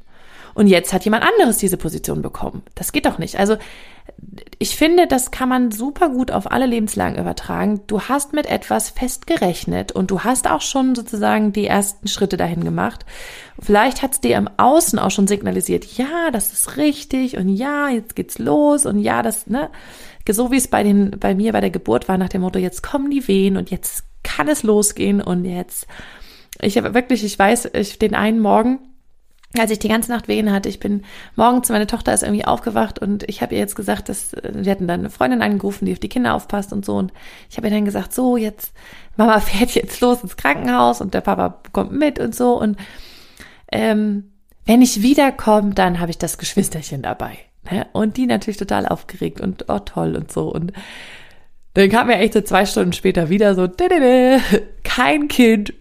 Und 0.55 0.67
jetzt 0.67 0.93
hat 0.93 1.05
jemand 1.05 1.25
anderes 1.25 1.59
diese 1.59 1.77
Position 1.77 2.23
bekommen. 2.23 2.63
Das 2.75 2.93
geht 2.93 3.07
doch 3.07 3.19
nicht. 3.19 3.39
Also 3.39 3.57
ich 4.59 4.77
finde, 4.77 5.07
das 5.07 5.31
kann 5.31 5.49
man 5.49 5.71
super 5.71 6.11
gut 6.11 6.31
auf 6.31 6.51
alle 6.51 6.67
Lebenslagen 6.67 7.19
übertragen. 7.19 7.81
Du 7.87 8.03
hast 8.03 8.33
mit 8.33 8.47
etwas 8.47 8.91
festgerechnet 8.91 9.93
und 9.93 10.11
du 10.11 10.21
hast 10.21 10.51
auch 10.51 10.61
schon 10.61 10.95
sozusagen 10.95 11.53
die 11.53 11.67
ersten 11.67 12.09
Schritte 12.09 12.37
dahin 12.37 12.63
gemacht. 12.65 13.07
Vielleicht 13.61 14.03
hat 14.03 14.13
es 14.13 14.21
dir 14.21 14.37
im 14.37 14.51
Außen 14.57 14.99
auch 14.99 15.11
schon 15.11 15.27
signalisiert, 15.27 15.85
ja, 15.97 16.31
das 16.31 16.53
ist 16.53 16.77
richtig 16.77 17.37
und 17.37 17.49
ja, 17.49 17.89
jetzt 17.89 18.17
geht's 18.17 18.39
los 18.39 18.87
und 18.87 18.99
ja, 19.01 19.23
das, 19.23 19.47
ne, 19.47 19.71
so 20.29 20.51
wie 20.53 20.57
es 20.57 20.69
bei 20.69 20.83
den, 20.83 21.19
bei 21.19 21.35
mir 21.35 21.53
bei 21.53 21.61
der 21.61 21.71
Geburt 21.71 22.09
war 22.09 22.19
nach 22.19 22.29
dem 22.29 22.43
Motto, 22.43 22.59
jetzt 22.59 22.83
kommen 22.83 23.11
die 23.11 23.27
Wehen 23.27 23.57
und 23.57 23.71
jetzt 23.71 24.05
kann 24.23 24.49
es 24.49 24.63
losgehen 24.63 25.21
und 25.21 25.45
jetzt, 25.45 25.87
ich 26.61 26.77
habe 26.77 26.95
wirklich, 26.95 27.25
ich 27.25 27.39
weiß, 27.39 27.71
ich 27.73 27.99
den 27.99 28.15
einen 28.15 28.39
Morgen, 28.39 28.79
als 29.59 29.71
ich 29.71 29.81
die 29.81 29.89
ganze 29.89 30.13
Nacht 30.13 30.29
Wehen 30.29 30.53
hatte, 30.53 30.69
ich 30.69 30.79
bin 30.79 31.03
morgens, 31.35 31.69
meine 31.71 31.89
Tochter 31.89 32.15
ist 32.15 32.23
irgendwie 32.23 32.45
aufgewacht 32.45 33.01
und 33.01 33.29
ich 33.29 33.43
habe 33.43 33.55
ihr 33.55 33.61
jetzt 33.61 33.75
gesagt, 33.75 34.09
dass 34.09 34.33
wir 34.33 34.71
hatten 34.71 34.87
dann 34.87 35.01
eine 35.01 35.11
Freundin 35.11 35.43
angerufen, 35.43 35.87
die 35.87 35.93
auf 35.93 35.99
die 35.99 36.09
Kinder 36.09 36.35
aufpasst 36.35 36.73
und 36.73 36.85
so. 36.85 36.97
Und 36.97 37.13
ich 37.51 37.57
habe 37.57 37.67
ihr 37.67 37.75
dann 37.75 37.85
gesagt, 37.85 38.15
so 38.15 38.37
jetzt 38.37 38.73
Mama 39.17 39.41
fährt 39.41 39.71
jetzt 39.73 40.01
los 40.01 40.23
ins 40.23 40.37
Krankenhaus 40.37 41.01
und 41.01 41.15
der 41.15 41.21
Papa 41.21 41.61
kommt 41.73 41.93
mit 41.93 42.21
und 42.21 42.35
so. 42.35 42.61
Und 42.61 42.79
ähm, 43.73 44.31
wenn 44.67 44.83
ich 44.83 45.03
wiederkomme, 45.03 45.75
dann 45.75 45.99
habe 45.99 46.11
ich 46.11 46.19
das 46.19 46.39
Geschwisterchen 46.39 47.03
dabei 47.03 47.39
ne? 47.71 47.89
und 47.93 48.17
die 48.17 48.27
natürlich 48.27 48.59
total 48.59 48.87
aufgeregt 48.87 49.41
und 49.41 49.65
oh 49.69 49.81
toll 49.81 50.15
und 50.15 50.31
so. 50.31 50.53
Und 50.53 50.73
dann 51.75 51.89
kam 51.89 52.09
er 52.09 52.21
echt 52.21 52.35
so 52.35 52.41
zwei 52.41 52.67
Stunden 52.67 52.93
später 52.93 53.31
wieder 53.31 53.55
so, 53.55 53.69
kein 54.85 55.29
Kind, 55.29 55.75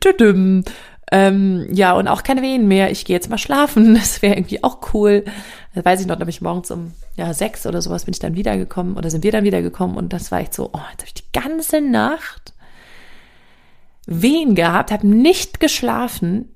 ähm, 1.11 1.67
ja, 1.71 1.93
und 1.93 2.07
auch 2.07 2.23
keine 2.23 2.41
Wehen 2.41 2.67
mehr. 2.67 2.91
Ich 2.91 3.05
gehe 3.05 3.15
jetzt 3.15 3.29
mal 3.29 3.37
schlafen. 3.37 3.95
Das 3.99 4.21
wäre 4.21 4.35
irgendwie 4.35 4.63
auch 4.63 4.93
cool. 4.93 5.25
Das 5.73 5.85
weiß 5.85 6.01
ich 6.01 6.07
noch, 6.07 6.15
da 6.15 6.25
bin 6.25 6.29
ich 6.29 6.41
morgens 6.41 6.71
um 6.71 6.93
ja, 7.15 7.33
sechs 7.33 7.65
oder 7.65 7.81
sowas 7.81 8.05
bin 8.05 8.13
ich 8.13 8.19
dann 8.19 8.35
wiedergekommen 8.35 8.95
oder 8.95 9.09
sind 9.09 9.23
wir 9.23 9.31
dann 9.31 9.43
wiedergekommen 9.43 9.97
und 9.97 10.13
das 10.13 10.31
war 10.31 10.39
echt 10.39 10.53
so, 10.53 10.69
oh, 10.73 10.81
jetzt 10.91 11.01
habe 11.01 11.07
ich 11.07 11.13
die 11.13 11.31
ganze 11.33 11.81
Nacht 11.81 12.53
Wehen 14.05 14.55
gehabt, 14.55 14.91
habe 14.91 15.05
nicht 15.05 15.59
geschlafen 15.59 16.49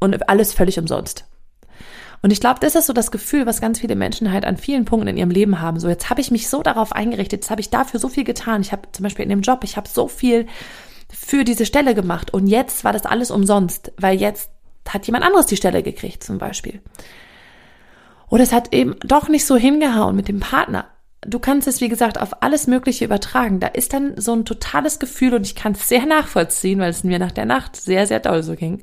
und 0.00 0.28
alles 0.28 0.52
völlig 0.52 0.78
umsonst. 0.78 1.24
Und 2.20 2.32
ich 2.32 2.40
glaube, 2.40 2.60
das 2.60 2.74
ist 2.74 2.86
so 2.86 2.92
das 2.92 3.10
Gefühl, 3.10 3.46
was 3.46 3.60
ganz 3.60 3.78
viele 3.78 3.94
Menschen 3.94 4.32
halt 4.32 4.44
an 4.44 4.56
vielen 4.56 4.84
Punkten 4.84 5.08
in 5.08 5.16
ihrem 5.16 5.30
Leben 5.30 5.60
haben. 5.60 5.78
So, 5.78 5.88
jetzt 5.88 6.10
habe 6.10 6.20
ich 6.20 6.30
mich 6.30 6.48
so 6.48 6.62
darauf 6.62 6.92
eingerichtet, 6.92 7.42
jetzt 7.42 7.50
habe 7.50 7.60
ich 7.60 7.70
dafür 7.70 8.00
so 8.00 8.08
viel 8.08 8.24
getan. 8.24 8.60
Ich 8.60 8.72
habe 8.72 8.88
zum 8.92 9.04
Beispiel 9.04 9.22
in 9.22 9.30
dem 9.30 9.40
Job, 9.40 9.62
ich 9.62 9.76
habe 9.76 9.88
so 9.88 10.08
viel 10.08 10.46
für 11.12 11.44
diese 11.44 11.66
Stelle 11.66 11.94
gemacht 11.94 12.32
und 12.32 12.46
jetzt 12.46 12.84
war 12.84 12.92
das 12.92 13.06
alles 13.06 13.30
umsonst, 13.30 13.92
weil 13.96 14.18
jetzt 14.18 14.50
hat 14.88 15.06
jemand 15.06 15.24
anderes 15.24 15.46
die 15.46 15.56
Stelle 15.56 15.82
gekriegt 15.82 16.22
zum 16.22 16.38
Beispiel. 16.38 16.80
Oder 18.30 18.42
es 18.42 18.52
hat 18.52 18.74
eben 18.74 18.96
doch 19.00 19.28
nicht 19.28 19.46
so 19.46 19.56
hingehauen 19.56 20.16
mit 20.16 20.28
dem 20.28 20.40
Partner. 20.40 20.86
Du 21.22 21.38
kannst 21.38 21.66
es, 21.66 21.80
wie 21.80 21.88
gesagt, 21.88 22.20
auf 22.20 22.42
alles 22.42 22.66
Mögliche 22.66 23.04
übertragen. 23.04 23.58
Da 23.58 23.68
ist 23.68 23.92
dann 23.92 24.20
so 24.20 24.34
ein 24.34 24.44
totales 24.44 24.98
Gefühl 24.98 25.34
und 25.34 25.44
ich 25.44 25.54
kann 25.54 25.72
es 25.72 25.88
sehr 25.88 26.06
nachvollziehen, 26.06 26.78
weil 26.78 26.90
es 26.90 27.04
mir 27.04 27.18
nach 27.18 27.32
der 27.32 27.46
Nacht 27.46 27.76
sehr, 27.76 28.06
sehr 28.06 28.20
doll 28.20 28.42
so 28.42 28.54
ging. 28.54 28.82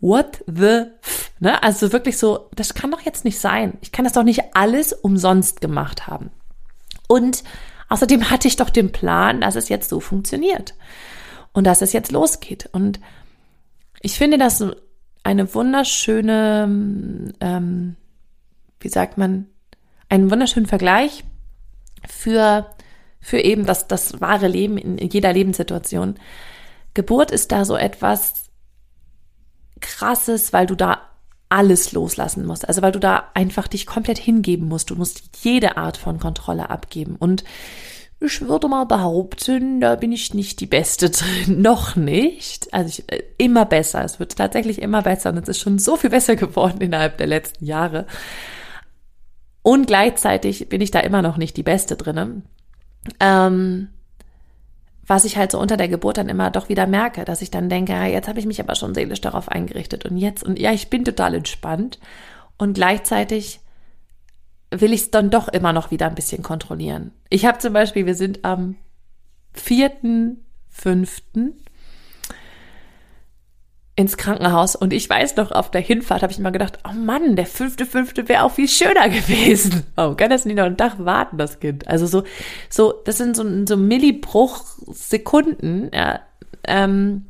What 0.00 0.44
the 0.46 0.84
f? 1.02 1.32
Ne? 1.40 1.62
Also 1.62 1.92
wirklich 1.92 2.18
so, 2.18 2.50
das 2.54 2.74
kann 2.74 2.90
doch 2.90 3.00
jetzt 3.00 3.24
nicht 3.24 3.38
sein. 3.40 3.78
Ich 3.80 3.90
kann 3.90 4.04
das 4.04 4.12
doch 4.12 4.22
nicht 4.22 4.54
alles 4.54 4.92
umsonst 4.92 5.60
gemacht 5.60 6.06
haben. 6.06 6.30
Und 7.08 7.42
Außerdem 7.88 8.30
hatte 8.30 8.48
ich 8.48 8.56
doch 8.56 8.70
den 8.70 8.92
Plan, 8.92 9.40
dass 9.40 9.56
es 9.56 9.68
jetzt 9.68 9.88
so 9.88 10.00
funktioniert 10.00 10.74
und 11.52 11.64
dass 11.64 11.82
es 11.82 11.92
jetzt 11.92 12.12
losgeht. 12.12 12.68
Und 12.72 13.00
ich 14.00 14.18
finde 14.18 14.38
das 14.38 14.64
eine 15.22 15.54
wunderschöne, 15.54 17.34
ähm, 17.40 17.96
wie 18.80 18.88
sagt 18.88 19.18
man, 19.18 19.46
einen 20.08 20.30
wunderschönen 20.30 20.66
Vergleich 20.66 21.24
für, 22.08 22.66
für 23.20 23.40
eben 23.40 23.66
das, 23.66 23.88
das 23.88 24.20
wahre 24.20 24.48
Leben 24.48 24.78
in 24.78 25.08
jeder 25.08 25.32
Lebenssituation. 25.32 26.16
Geburt 26.94 27.30
ist 27.30 27.52
da 27.52 27.64
so 27.64 27.76
etwas 27.76 28.44
krasses, 29.80 30.52
weil 30.52 30.66
du 30.66 30.74
da 30.74 31.07
alles 31.48 31.92
loslassen 31.92 32.44
musst. 32.44 32.68
Also 32.68 32.82
weil 32.82 32.92
du 32.92 33.00
da 33.00 33.30
einfach 33.34 33.68
dich 33.68 33.86
komplett 33.86 34.18
hingeben 34.18 34.68
musst. 34.68 34.90
Du 34.90 34.96
musst 34.96 35.22
jede 35.42 35.76
Art 35.76 35.96
von 35.96 36.18
Kontrolle 36.18 36.70
abgeben. 36.70 37.16
Und 37.16 37.44
ich 38.20 38.40
würde 38.40 38.68
mal 38.68 38.84
behaupten, 38.84 39.80
da 39.80 39.94
bin 39.94 40.12
ich 40.12 40.34
nicht 40.34 40.60
die 40.60 40.66
Beste 40.66 41.10
drin. 41.10 41.62
Noch 41.62 41.96
nicht. 41.96 42.72
Also 42.74 42.88
ich, 42.88 43.12
äh, 43.12 43.22
immer 43.38 43.64
besser. 43.64 44.04
Es 44.04 44.18
wird 44.18 44.36
tatsächlich 44.36 44.82
immer 44.82 45.02
besser. 45.02 45.30
Und 45.30 45.38
es 45.38 45.48
ist 45.48 45.60
schon 45.60 45.78
so 45.78 45.96
viel 45.96 46.10
besser 46.10 46.36
geworden 46.36 46.80
innerhalb 46.80 47.18
der 47.18 47.26
letzten 47.26 47.64
Jahre. 47.64 48.06
Und 49.62 49.86
gleichzeitig 49.86 50.68
bin 50.68 50.80
ich 50.80 50.90
da 50.90 51.00
immer 51.00 51.22
noch 51.22 51.36
nicht 51.36 51.56
die 51.56 51.62
Beste 51.62 51.96
drinne. 51.96 52.42
Ähm, 53.20 53.88
was 55.08 55.24
ich 55.24 55.36
halt 55.36 55.50
so 55.50 55.58
unter 55.58 55.76
der 55.76 55.88
Geburt 55.88 56.18
dann 56.18 56.28
immer 56.28 56.50
doch 56.50 56.68
wieder 56.68 56.86
merke, 56.86 57.24
dass 57.24 57.42
ich 57.42 57.50
dann 57.50 57.68
denke, 57.68 57.92
ja, 57.92 58.06
jetzt 58.06 58.28
habe 58.28 58.38
ich 58.38 58.46
mich 58.46 58.60
aber 58.60 58.74
schon 58.74 58.94
seelisch 58.94 59.20
darauf 59.20 59.48
eingerichtet 59.48 60.04
und 60.04 60.18
jetzt 60.18 60.44
und 60.44 60.58
ja, 60.58 60.72
ich 60.72 60.90
bin 60.90 61.04
total 61.04 61.34
entspannt 61.34 61.98
und 62.58 62.74
gleichzeitig 62.74 63.60
will 64.70 64.92
ich 64.92 65.02
es 65.02 65.10
dann 65.10 65.30
doch 65.30 65.48
immer 65.48 65.72
noch 65.72 65.90
wieder 65.90 66.06
ein 66.06 66.14
bisschen 66.14 66.42
kontrollieren. 66.42 67.12
Ich 67.30 67.46
habe 67.46 67.58
zum 67.58 67.72
Beispiel, 67.72 68.04
wir 68.04 68.14
sind 68.14 68.44
am 68.44 68.76
vierten, 69.52 70.44
fünften 70.68 71.54
ins 73.98 74.16
Krankenhaus 74.16 74.76
und 74.76 74.92
ich 74.92 75.10
weiß 75.10 75.34
noch, 75.34 75.50
auf 75.50 75.72
der 75.72 75.80
Hinfahrt 75.80 76.22
habe 76.22 76.32
ich 76.32 76.38
immer 76.38 76.52
gedacht, 76.52 76.78
oh 76.88 76.92
Mann, 76.92 77.34
der 77.34 77.46
fünfte, 77.46 77.84
fünfte 77.84 78.28
wäre 78.28 78.44
auch 78.44 78.52
viel 78.52 78.68
schöner 78.68 79.08
gewesen. 79.08 79.82
Oh, 79.96 80.14
kann 80.14 80.30
das 80.30 80.44
nicht 80.44 80.54
noch 80.54 80.66
einen 80.66 80.76
Tag 80.76 81.04
warten, 81.04 81.36
das 81.36 81.58
Kind? 81.58 81.88
Also 81.88 82.06
so, 82.06 82.22
so, 82.70 82.94
das 83.04 83.18
sind 83.18 83.34
so, 83.34 83.44
so 83.66 83.76
Millibruch-Sekunden, 83.76 85.90
ja, 85.92 86.20
ähm, 86.62 87.24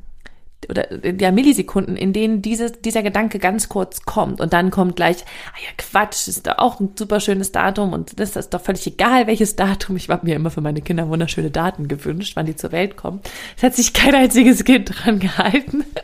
oder 0.68 0.88
ja, 1.18 1.32
Millisekunden, 1.32 1.96
in 1.96 2.12
denen 2.12 2.42
dieses, 2.42 2.82
dieser 2.82 3.02
Gedanke 3.02 3.38
ganz 3.38 3.70
kurz 3.70 4.02
kommt 4.02 4.38
und 4.38 4.52
dann 4.52 4.70
kommt 4.70 4.96
gleich, 4.96 5.24
ah 5.54 5.58
ja, 5.64 5.70
Quatsch, 5.78 6.28
ist 6.28 6.46
doch 6.46 6.58
auch 6.58 6.80
ein 6.80 6.90
super 6.98 7.20
schönes 7.20 7.50
Datum 7.50 7.94
und 7.94 8.20
das 8.20 8.36
ist 8.36 8.52
doch 8.52 8.60
völlig 8.60 8.86
egal, 8.86 9.26
welches 9.26 9.56
Datum. 9.56 9.96
Ich 9.96 10.10
habe 10.10 10.26
mir 10.26 10.36
immer 10.36 10.50
für 10.50 10.60
meine 10.60 10.82
Kinder 10.82 11.08
wunderschöne 11.08 11.50
Daten 11.50 11.88
gewünscht, 11.88 12.36
wann 12.36 12.44
die 12.44 12.56
zur 12.56 12.72
Welt 12.72 12.98
kommen. 12.98 13.20
Es 13.56 13.62
hat 13.62 13.74
sich 13.74 13.94
kein 13.94 14.14
einziges 14.14 14.64
Kind 14.64 14.92
dran 14.92 15.18
gehalten. 15.18 15.86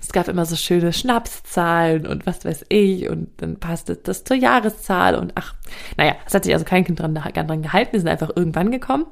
Es 0.00 0.12
gab 0.12 0.28
immer 0.28 0.46
so 0.46 0.56
schöne 0.56 0.92
Schnapszahlen 0.92 2.06
und 2.06 2.26
was 2.26 2.44
weiß 2.44 2.66
ich 2.68 3.08
und 3.08 3.30
dann 3.38 3.58
passte 3.58 3.96
das 3.96 4.24
zur 4.24 4.36
Jahreszahl 4.36 5.14
und 5.14 5.32
ach, 5.34 5.54
naja, 5.96 6.14
es 6.26 6.34
hat 6.34 6.44
sich 6.44 6.52
also 6.52 6.64
kein 6.64 6.84
Kind 6.84 7.00
dran, 7.00 7.14
dran 7.14 7.62
gehalten, 7.62 7.92
wir 7.92 8.00
sind 8.00 8.08
einfach 8.08 8.30
irgendwann 8.34 8.70
gekommen. 8.70 9.06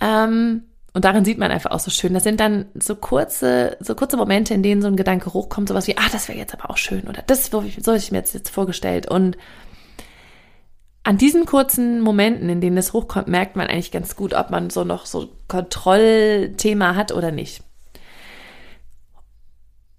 Ähm, 0.00 0.62
und 0.94 1.04
darin 1.04 1.24
sieht 1.24 1.38
man 1.38 1.50
einfach 1.50 1.70
auch 1.70 1.80
so 1.80 1.90
schön. 1.90 2.14
Das 2.14 2.24
sind 2.24 2.40
dann 2.40 2.66
so 2.74 2.96
kurze, 2.96 3.76
so 3.80 3.94
kurze 3.94 4.16
Momente, 4.16 4.54
in 4.54 4.62
denen 4.62 4.82
so 4.82 4.88
ein 4.88 4.96
Gedanke 4.96 5.32
hochkommt, 5.32 5.68
sowas 5.68 5.86
wie, 5.86 5.96
ah, 5.96 6.08
das 6.10 6.28
wäre 6.28 6.38
jetzt 6.38 6.54
aber 6.54 6.70
auch 6.70 6.76
schön 6.76 7.06
oder 7.08 7.22
das 7.26 7.46
so 7.46 7.62
habe 7.62 7.96
ich 7.96 8.10
mir 8.10 8.18
jetzt, 8.18 8.34
jetzt 8.34 8.50
vorgestellt. 8.50 9.08
Und 9.08 9.36
an 11.04 11.16
diesen 11.16 11.46
kurzen 11.46 12.00
Momenten, 12.00 12.48
in 12.48 12.60
denen 12.60 12.76
es 12.76 12.92
hochkommt, 12.92 13.28
merkt 13.28 13.56
man 13.56 13.68
eigentlich 13.68 13.92
ganz 13.92 14.16
gut, 14.16 14.34
ob 14.34 14.50
man 14.50 14.70
so 14.70 14.84
noch 14.84 15.06
so 15.06 15.28
Kontrollthema 15.46 16.96
hat 16.96 17.12
oder 17.12 17.30
nicht. 17.30 17.62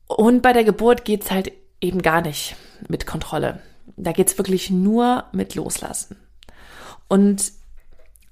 Und 0.10 0.42
bei 0.42 0.54
der 0.54 0.64
Geburt 0.64 1.06
geht's 1.06 1.32
halt 1.32 1.52
eben 1.80 2.02
gar 2.02 2.22
nicht 2.22 2.56
mit 2.88 3.06
Kontrolle. 3.06 3.62
Da 3.96 4.12
geht's 4.12 4.38
wirklich 4.38 4.70
nur 4.70 5.26
mit 5.32 5.56
Loslassen. 5.56 6.18
Und 7.08 7.52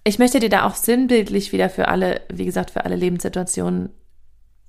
ich 0.04 0.20
möchte 0.20 0.40
dir 0.40 0.50
da 0.50 0.66
auch 0.66 0.76
sinnbildlich 0.76 1.54
wieder 1.54 1.70
für 1.70 1.88
alle, 1.88 2.22
wie 2.30 2.46
gesagt, 2.46 2.72
für 2.72 2.84
alle 2.84 2.96
Lebenssituationen 2.96 3.90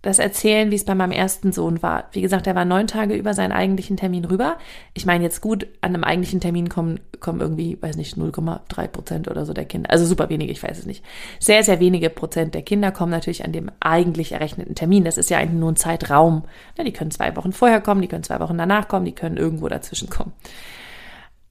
das 0.02 0.21
erzählen, 0.21 0.71
wie 0.71 0.76
es 0.76 0.85
bei 0.85 0.95
meinem 0.95 1.11
ersten 1.11 1.50
Sohn 1.50 1.83
war. 1.83 2.05
Wie 2.12 2.21
gesagt, 2.21 2.47
er 2.47 2.55
war 2.55 2.64
neun 2.64 2.87
Tage 2.87 3.14
über 3.14 3.35
seinen 3.35 3.50
eigentlichen 3.50 3.97
Termin 3.97 4.25
rüber. 4.25 4.57
Ich 4.95 5.07
meine 5.07 5.25
jetzt 5.25 5.40
gut, 5.40 5.67
an 5.81 5.95
einem 5.95 6.05
eigentlichen 6.05 6.40
Termin 6.40 6.69
kommen, 6.69 7.00
kommen 7.19 7.40
irgendwie, 7.40 7.76
weiß 7.81 7.97
nicht, 7.97 8.17
0,3 8.17 8.87
Prozent 8.87 9.28
oder 9.28 9.45
so 9.45 9.52
der 9.52 9.64
Kinder. 9.64 9.90
Also 9.90 10.07
super 10.07 10.28
wenige, 10.28 10.52
ich 10.52 10.62
weiß 10.62 10.78
es 10.78 10.87
nicht. 10.87 11.05
Sehr, 11.40 11.64
sehr 11.64 11.81
wenige 11.81 12.11
Prozent 12.11 12.55
der 12.55 12.62
Kinder 12.62 12.93
kommen 12.93 13.11
natürlich 13.11 13.45
an 13.45 13.52
dem 13.52 13.73
eigentlich 13.81 14.33
errechneten 14.33 14.76
Termin. 14.76 15.05
Das 15.05 15.19
ist 15.19 15.31
ja 15.31 15.38
eigentlich 15.38 15.61
nur 15.61 15.73
ein 15.73 15.76
Zeitraum. 15.76 16.45
Die 16.78 16.93
können 16.93 17.11
zwei 17.11 17.35
Wochen 17.35 17.52
vorher 17.52 17.81
kommen, 17.81 18.00
die 18.00 18.09
können 18.09 18.23
zwei 18.23 18.38
Wochen 18.38 18.57
danach 18.57 18.87
kommen, 18.87 19.05
die 19.05 19.14
können 19.14 19.37
irgendwo 19.37 19.69
dazwischen 19.69 20.09
kommen. 20.09 20.33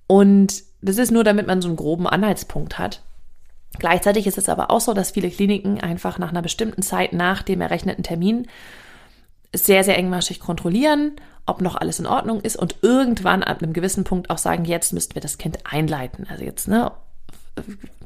Und 0.07 0.63
das 0.81 0.97
ist 0.97 1.11
nur, 1.11 1.25
damit 1.25 1.47
man 1.47 1.61
so 1.61 1.67
einen 1.67 1.75
groben 1.75 2.07
Anhaltspunkt 2.07 2.79
hat. 2.79 3.03
Gleichzeitig 3.79 4.27
ist 4.27 4.37
es 4.37 4.49
aber 4.49 4.71
auch 4.71 4.81
so, 4.81 4.93
dass 4.93 5.11
viele 5.11 5.29
Kliniken 5.29 5.79
einfach 5.79 6.19
nach 6.19 6.29
einer 6.29 6.41
bestimmten 6.41 6.81
Zeit 6.81 7.13
nach 7.13 7.43
dem 7.43 7.61
errechneten 7.61 8.03
Termin 8.03 8.47
sehr, 9.53 9.83
sehr 9.83 9.97
engmaschig 9.97 10.39
kontrollieren, 10.39 11.15
ob 11.45 11.61
noch 11.61 11.75
alles 11.75 11.99
in 11.99 12.05
Ordnung 12.05 12.41
ist 12.41 12.57
und 12.57 12.75
irgendwann 12.81 13.43
ab 13.43 13.61
einem 13.61 13.73
gewissen 13.73 14.03
Punkt 14.03 14.29
auch 14.29 14.37
sagen, 14.37 14.65
jetzt 14.65 14.93
müssten 14.93 15.15
wir 15.15 15.21
das 15.21 15.37
Kind 15.37 15.59
einleiten. 15.63 16.27
Also 16.29 16.43
jetzt, 16.43 16.67
ne, 16.67 16.91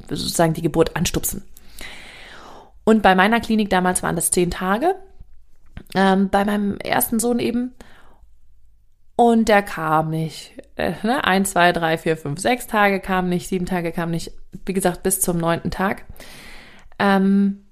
sozusagen 0.08 0.54
die 0.54 0.62
Geburt 0.62 0.96
anstupsen. 0.96 1.42
Und 2.84 3.02
bei 3.02 3.14
meiner 3.14 3.40
Klinik 3.40 3.70
damals 3.70 4.02
waren 4.02 4.16
das 4.16 4.30
zehn 4.30 4.50
Tage. 4.50 4.94
Ähm, 5.94 6.30
bei 6.30 6.44
meinem 6.44 6.78
ersten 6.78 7.20
Sohn 7.20 7.38
eben. 7.38 7.74
Und 9.16 9.48
der 9.48 9.62
kam 9.62 10.10
nicht. 10.10 10.52
Äh, 10.76 10.92
ne? 11.02 11.24
Ein, 11.24 11.44
zwei, 11.44 11.72
drei, 11.72 11.98
vier, 11.98 12.16
fünf, 12.16 12.40
sechs 12.40 12.66
Tage 12.66 13.00
kam 13.00 13.28
nicht, 13.28 13.48
sieben 13.48 13.66
Tage 13.66 13.92
kam 13.92 14.10
nicht. 14.10 14.32
Wie 14.66 14.72
gesagt, 14.72 15.02
bis 15.02 15.20
zum 15.20 15.38
neunten 15.38 15.70
Tag. 15.70 16.04
Ähm, 16.98 17.66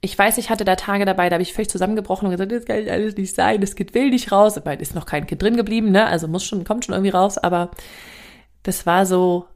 ich 0.00 0.16
weiß, 0.16 0.38
ich 0.38 0.48
hatte 0.48 0.64
da 0.64 0.76
Tage 0.76 1.04
dabei, 1.04 1.28
da 1.28 1.34
habe 1.34 1.42
ich 1.42 1.52
völlig 1.52 1.70
zusammengebrochen 1.70 2.26
und 2.26 2.32
gesagt, 2.32 2.52
das 2.52 2.64
kann 2.64 2.88
alles 2.88 3.16
nicht 3.16 3.34
sein, 3.34 3.60
das 3.60 3.74
Kind 3.74 3.94
will 3.94 4.10
nicht 4.10 4.30
raus. 4.30 4.60
Weil 4.64 4.80
ist 4.80 4.94
noch 4.94 5.06
kein 5.06 5.26
Kind 5.26 5.42
drin 5.42 5.56
geblieben, 5.56 5.90
ne? 5.90 6.06
Also 6.06 6.28
muss 6.28 6.44
schon, 6.44 6.64
kommt 6.64 6.84
schon 6.84 6.94
irgendwie 6.94 7.10
raus, 7.10 7.38
aber 7.38 7.70
das 8.62 8.86
war 8.86 9.06
so, 9.06 9.46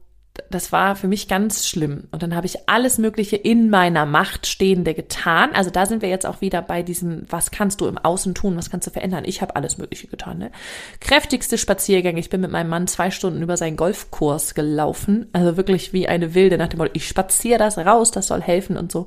das 0.49 0.71
war 0.71 0.95
für 0.95 1.07
mich 1.07 1.27
ganz 1.27 1.67
schlimm. 1.67 2.05
Und 2.11 2.23
dann 2.23 2.35
habe 2.35 2.47
ich 2.47 2.67
alles 2.67 2.97
Mögliche 2.97 3.35
in 3.35 3.69
meiner 3.69 4.05
Macht 4.05 4.47
Stehende 4.47 4.95
getan. 4.95 5.51
Also 5.53 5.69
da 5.69 5.85
sind 5.85 6.01
wir 6.01 6.09
jetzt 6.09 6.25
auch 6.25 6.41
wieder 6.41 6.61
bei 6.63 6.81
diesem, 6.81 7.25
was 7.29 7.51
kannst 7.51 7.81
du 7.81 7.87
im 7.87 7.99
Außen 7.99 8.33
tun, 8.33 8.57
was 8.57 8.71
kannst 8.71 8.87
du 8.87 8.91
verändern? 8.91 9.25
Ich 9.25 9.41
habe 9.41 9.55
alles 9.55 9.77
Mögliche 9.77 10.07
getan. 10.07 10.39
Ne? 10.39 10.51
Kräftigste 10.99 11.59
Spaziergänge. 11.59 12.19
Ich 12.19 12.31
bin 12.31 12.41
mit 12.41 12.51
meinem 12.51 12.69
Mann 12.69 12.87
zwei 12.87 13.11
Stunden 13.11 13.43
über 13.43 13.57
seinen 13.57 13.77
Golfkurs 13.77 14.55
gelaufen. 14.55 15.27
Also 15.33 15.55
wirklich 15.55 15.93
wie 15.93 16.07
eine 16.07 16.33
Wilde 16.33 16.57
nach 16.57 16.67
dem 16.69 16.79
Motto, 16.79 16.91
ich 16.93 17.07
spaziere 17.07 17.59
das 17.59 17.77
raus, 17.77 18.09
das 18.09 18.27
soll 18.27 18.41
helfen 18.41 18.75
und 18.75 18.91
so. 18.91 19.05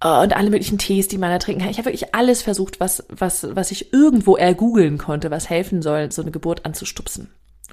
Und 0.00 0.36
alle 0.36 0.50
möglichen 0.50 0.78
Tees, 0.78 1.08
die 1.08 1.18
man 1.18 1.30
da 1.30 1.38
trinken 1.38 1.62
kann. 1.62 1.70
Ich 1.70 1.78
habe 1.78 1.86
wirklich 1.86 2.14
alles 2.14 2.42
versucht, 2.42 2.78
was, 2.78 3.04
was, 3.08 3.56
was 3.56 3.72
ich 3.72 3.92
irgendwo 3.92 4.36
ergoogeln 4.36 4.98
konnte, 4.98 5.30
was 5.30 5.50
helfen 5.50 5.82
soll, 5.82 6.12
so 6.12 6.22
eine 6.22 6.30
Geburt 6.30 6.64
anzustupsen. 6.66 7.30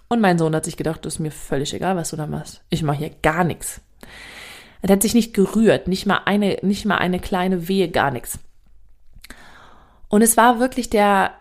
Und 0.07 0.21
mein 0.21 0.37
Sohn 0.37 0.55
hat 0.55 0.65
sich 0.65 0.77
gedacht, 0.77 1.05
das 1.05 1.15
ist 1.15 1.19
mir 1.19 1.31
völlig 1.31 1.73
egal, 1.73 1.95
was 1.95 2.11
du 2.11 2.15
da 2.15 2.27
machst. 2.27 2.63
Ich 2.69 2.83
mache 2.83 2.97
hier 2.97 3.11
gar 3.21 3.43
nichts. 3.43 3.81
Er 4.81 4.93
hat 4.93 5.01
sich 5.01 5.15
nicht 5.15 5.33
gerührt, 5.33 5.87
nicht 5.87 6.05
mal 6.05 6.21
eine, 6.25 6.59
nicht 6.61 6.85
mal 6.85 6.97
eine 6.97 7.19
kleine 7.19 7.67
Wehe, 7.67 7.89
gar 7.89 8.11
nichts. 8.11 8.39
Und 10.09 10.21
es 10.21 10.37
war 10.37 10.59
wirklich 10.59 10.89
der 10.89 11.31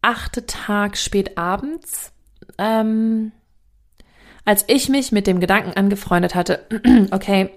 achte 0.00 0.46
Tag 0.46 0.96
spät 0.96 1.36
abends, 1.36 2.12
ähm, 2.58 3.32
als 4.44 4.64
ich 4.68 4.88
mich 4.88 5.10
mit 5.10 5.26
dem 5.26 5.40
Gedanken 5.40 5.76
angefreundet 5.76 6.34
hatte, 6.34 6.66
okay, 7.10 7.50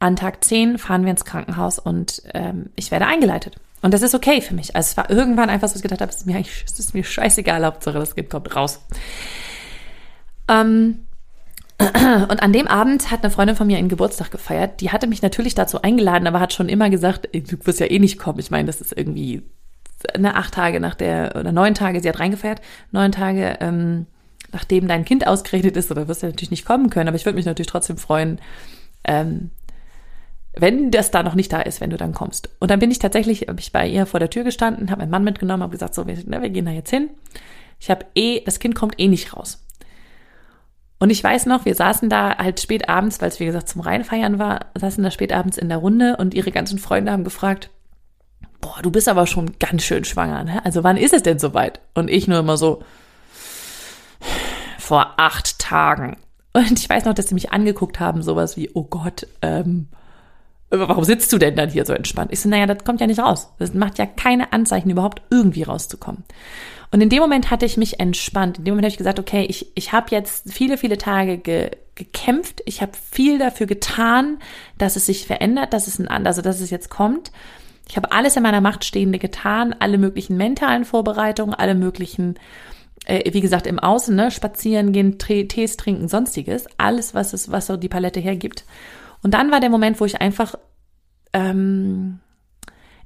an 0.00 0.16
Tag 0.16 0.44
10 0.44 0.78
fahren 0.78 1.04
wir 1.04 1.10
ins 1.10 1.24
Krankenhaus 1.24 1.78
und 1.78 2.22
ähm, 2.34 2.70
ich 2.74 2.90
werde 2.90 3.06
eingeleitet. 3.06 3.56
Und 3.82 3.94
das 3.94 4.02
ist 4.02 4.14
okay 4.14 4.40
für 4.40 4.54
mich. 4.54 4.76
Also 4.76 4.90
es 4.90 4.96
war 4.96 5.08
irgendwann 5.08 5.48
einfach 5.48 5.68
so, 5.68 5.72
dass 5.72 5.80
ich 5.80 5.82
gedacht 5.82 6.00
habe, 6.00 6.10
es 6.10 6.18
ist 6.18 6.26
mir, 6.26 6.40
es 6.40 6.78
ist 6.78 6.94
mir 6.94 7.04
scheißegal, 7.04 7.64
Hauptsache 7.64 7.98
das 7.98 8.14
Kind 8.14 8.28
kommt 8.28 8.54
raus. 8.54 8.80
Ähm, 10.50 11.06
und 11.78 12.42
an 12.42 12.52
dem 12.52 12.66
Abend 12.66 13.10
hat 13.10 13.22
eine 13.22 13.30
Freundin 13.30 13.56
von 13.56 13.66
mir 13.66 13.78
einen 13.78 13.88
Geburtstag 13.88 14.30
gefeiert. 14.30 14.82
Die 14.82 14.90
hatte 14.90 15.06
mich 15.06 15.22
natürlich 15.22 15.54
dazu 15.54 15.80
eingeladen, 15.80 16.26
aber 16.26 16.40
hat 16.40 16.52
schon 16.52 16.68
immer 16.68 16.90
gesagt, 16.90 17.28
du 17.32 17.56
wirst 17.64 17.80
ja 17.80 17.90
eh 17.90 17.98
nicht 17.98 18.18
kommen. 18.18 18.38
Ich 18.38 18.50
meine, 18.50 18.66
das 18.66 18.82
ist 18.82 18.96
irgendwie 18.96 19.42
eine 20.14 20.36
acht 20.36 20.54
Tage 20.54 20.80
nach 20.80 20.94
der, 20.94 21.36
oder 21.38 21.52
neun 21.52 21.74
Tage, 21.74 22.00
sie 22.00 22.08
hat 22.08 22.20
reingefeiert, 22.20 22.60
neun 22.90 23.12
Tage, 23.12 23.56
ähm, 23.60 24.06
nachdem 24.52 24.88
dein 24.88 25.04
Kind 25.04 25.26
ausgerechnet 25.26 25.76
ist, 25.76 25.90
oder 25.90 26.08
wirst 26.08 26.22
du 26.22 26.26
natürlich 26.26 26.50
nicht 26.50 26.64
kommen 26.64 26.90
können, 26.90 27.08
aber 27.08 27.16
ich 27.16 27.24
würde 27.24 27.36
mich 27.36 27.46
natürlich 27.46 27.68
trotzdem 27.68 27.98
freuen, 27.98 28.40
ähm, 29.04 29.50
wenn 30.54 30.90
das 30.90 31.10
da 31.10 31.22
noch 31.22 31.34
nicht 31.34 31.52
da 31.52 31.60
ist, 31.60 31.80
wenn 31.80 31.90
du 31.90 31.96
dann 31.96 32.12
kommst. 32.12 32.50
Und 32.58 32.70
dann 32.70 32.80
bin 32.80 32.90
ich 32.90 32.98
tatsächlich, 32.98 33.42
habe 33.42 33.60
ich 33.60 33.72
bei 33.72 33.86
ihr 33.86 34.04
vor 34.06 34.20
der 34.20 34.30
Tür 34.30 34.42
gestanden, 34.42 34.90
habe 34.90 35.02
meinen 35.02 35.10
Mann 35.10 35.24
mitgenommen, 35.24 35.62
habe 35.62 35.72
gesagt, 35.72 35.94
so, 35.94 36.06
wir, 36.06 36.16
ne, 36.26 36.42
wir 36.42 36.50
gehen 36.50 36.64
da 36.64 36.72
jetzt 36.72 36.90
hin. 36.90 37.10
Ich 37.78 37.90
habe 37.90 38.06
eh, 38.14 38.42
das 38.44 38.58
Kind 38.58 38.74
kommt 38.74 38.98
eh 38.98 39.06
nicht 39.06 39.36
raus. 39.36 39.62
Und 41.00 41.10
ich 41.10 41.24
weiß 41.24 41.46
noch, 41.46 41.64
wir 41.64 41.74
saßen 41.74 42.08
da 42.10 42.36
halt 42.36 42.60
spät 42.60 42.88
abends, 42.88 43.20
weil 43.20 43.30
es 43.30 43.40
wie 43.40 43.46
gesagt 43.46 43.68
zum 43.68 43.80
Reinfeiern 43.80 44.38
war, 44.38 44.66
saßen 44.78 45.02
da 45.02 45.10
spät 45.10 45.32
abends 45.32 45.56
in 45.56 45.70
der 45.70 45.78
Runde 45.78 46.16
und 46.18 46.34
ihre 46.34 46.52
ganzen 46.52 46.78
Freunde 46.78 47.10
haben 47.10 47.24
gefragt, 47.24 47.70
boah, 48.60 48.76
du 48.82 48.90
bist 48.90 49.08
aber 49.08 49.26
schon 49.26 49.58
ganz 49.58 49.82
schön 49.82 50.04
schwanger, 50.04 50.44
ne? 50.44 50.64
Also 50.64 50.84
wann 50.84 50.98
ist 50.98 51.14
es 51.14 51.22
denn 51.22 51.38
soweit? 51.38 51.80
Und 51.94 52.10
ich 52.10 52.28
nur 52.28 52.38
immer 52.38 52.58
so, 52.58 52.82
vor 54.78 55.14
acht 55.16 55.58
Tagen. 55.58 56.18
Und 56.52 56.78
ich 56.78 56.90
weiß 56.90 57.06
noch, 57.06 57.14
dass 57.14 57.28
sie 57.28 57.34
mich 57.34 57.52
angeguckt 57.52 57.98
haben, 57.98 58.22
sowas 58.22 58.58
wie, 58.58 58.70
oh 58.74 58.84
Gott, 58.84 59.26
ähm, 59.40 59.88
warum 60.70 61.04
sitzt 61.04 61.32
du 61.32 61.38
denn 61.38 61.56
dann 61.56 61.70
hier 61.70 61.84
so 61.84 61.92
entspannt? 61.92 62.32
Ich 62.32 62.40
so, 62.40 62.48
naja, 62.48 62.66
das 62.66 62.84
kommt 62.84 63.00
ja 63.00 63.06
nicht 63.06 63.20
raus. 63.20 63.52
Das 63.58 63.74
macht 63.74 63.98
ja 63.98 64.06
keine 64.06 64.52
Anzeichen, 64.52 64.90
überhaupt 64.90 65.22
irgendwie 65.30 65.64
rauszukommen. 65.64 66.24
Und 66.92 67.00
in 67.00 67.08
dem 67.08 67.20
Moment 67.20 67.50
hatte 67.50 67.66
ich 67.66 67.76
mich 67.76 68.00
entspannt. 68.00 68.58
In 68.58 68.64
dem 68.64 68.72
Moment 68.72 68.86
habe 68.86 68.92
ich 68.92 68.98
gesagt, 68.98 69.18
okay, 69.18 69.44
ich, 69.48 69.70
ich 69.74 69.92
habe 69.92 70.08
jetzt 70.10 70.52
viele, 70.52 70.76
viele 70.76 70.98
Tage 70.98 71.38
ge, 71.38 71.70
gekämpft. 71.94 72.62
Ich 72.66 72.82
habe 72.82 72.92
viel 73.10 73.38
dafür 73.38 73.66
getan, 73.66 74.38
dass 74.78 74.96
es 74.96 75.06
sich 75.06 75.26
verändert, 75.26 75.72
dass 75.72 75.86
es 75.86 76.00
ein, 76.00 76.26
also 76.26 76.42
dass 76.42 76.60
es 76.60 76.70
jetzt 76.70 76.90
kommt. 76.90 77.30
Ich 77.88 77.96
habe 77.96 78.12
alles 78.12 78.36
in 78.36 78.42
meiner 78.42 78.60
Macht 78.60 78.84
Stehende 78.84 79.18
getan, 79.18 79.74
alle 79.78 79.98
möglichen 79.98 80.36
mentalen 80.36 80.84
Vorbereitungen, 80.84 81.54
alle 81.54 81.74
möglichen, 81.74 82.36
äh, 83.04 83.32
wie 83.32 83.40
gesagt, 83.40 83.66
im 83.66 83.80
Außen, 83.80 84.14
ne, 84.14 84.30
spazieren 84.30 84.92
gehen, 84.92 85.18
Tees 85.18 85.76
trinken, 85.76 86.06
sonstiges, 86.06 86.66
alles, 86.78 87.14
was 87.14 87.32
es, 87.32 87.50
was 87.50 87.66
so 87.66 87.76
die 87.76 87.88
Palette 87.88 88.20
hergibt. 88.20 88.64
Und 89.22 89.34
dann 89.34 89.50
war 89.50 89.60
der 89.60 89.70
Moment, 89.70 90.00
wo 90.00 90.04
ich 90.04 90.20
einfach 90.20 90.54
ähm, 91.32 92.20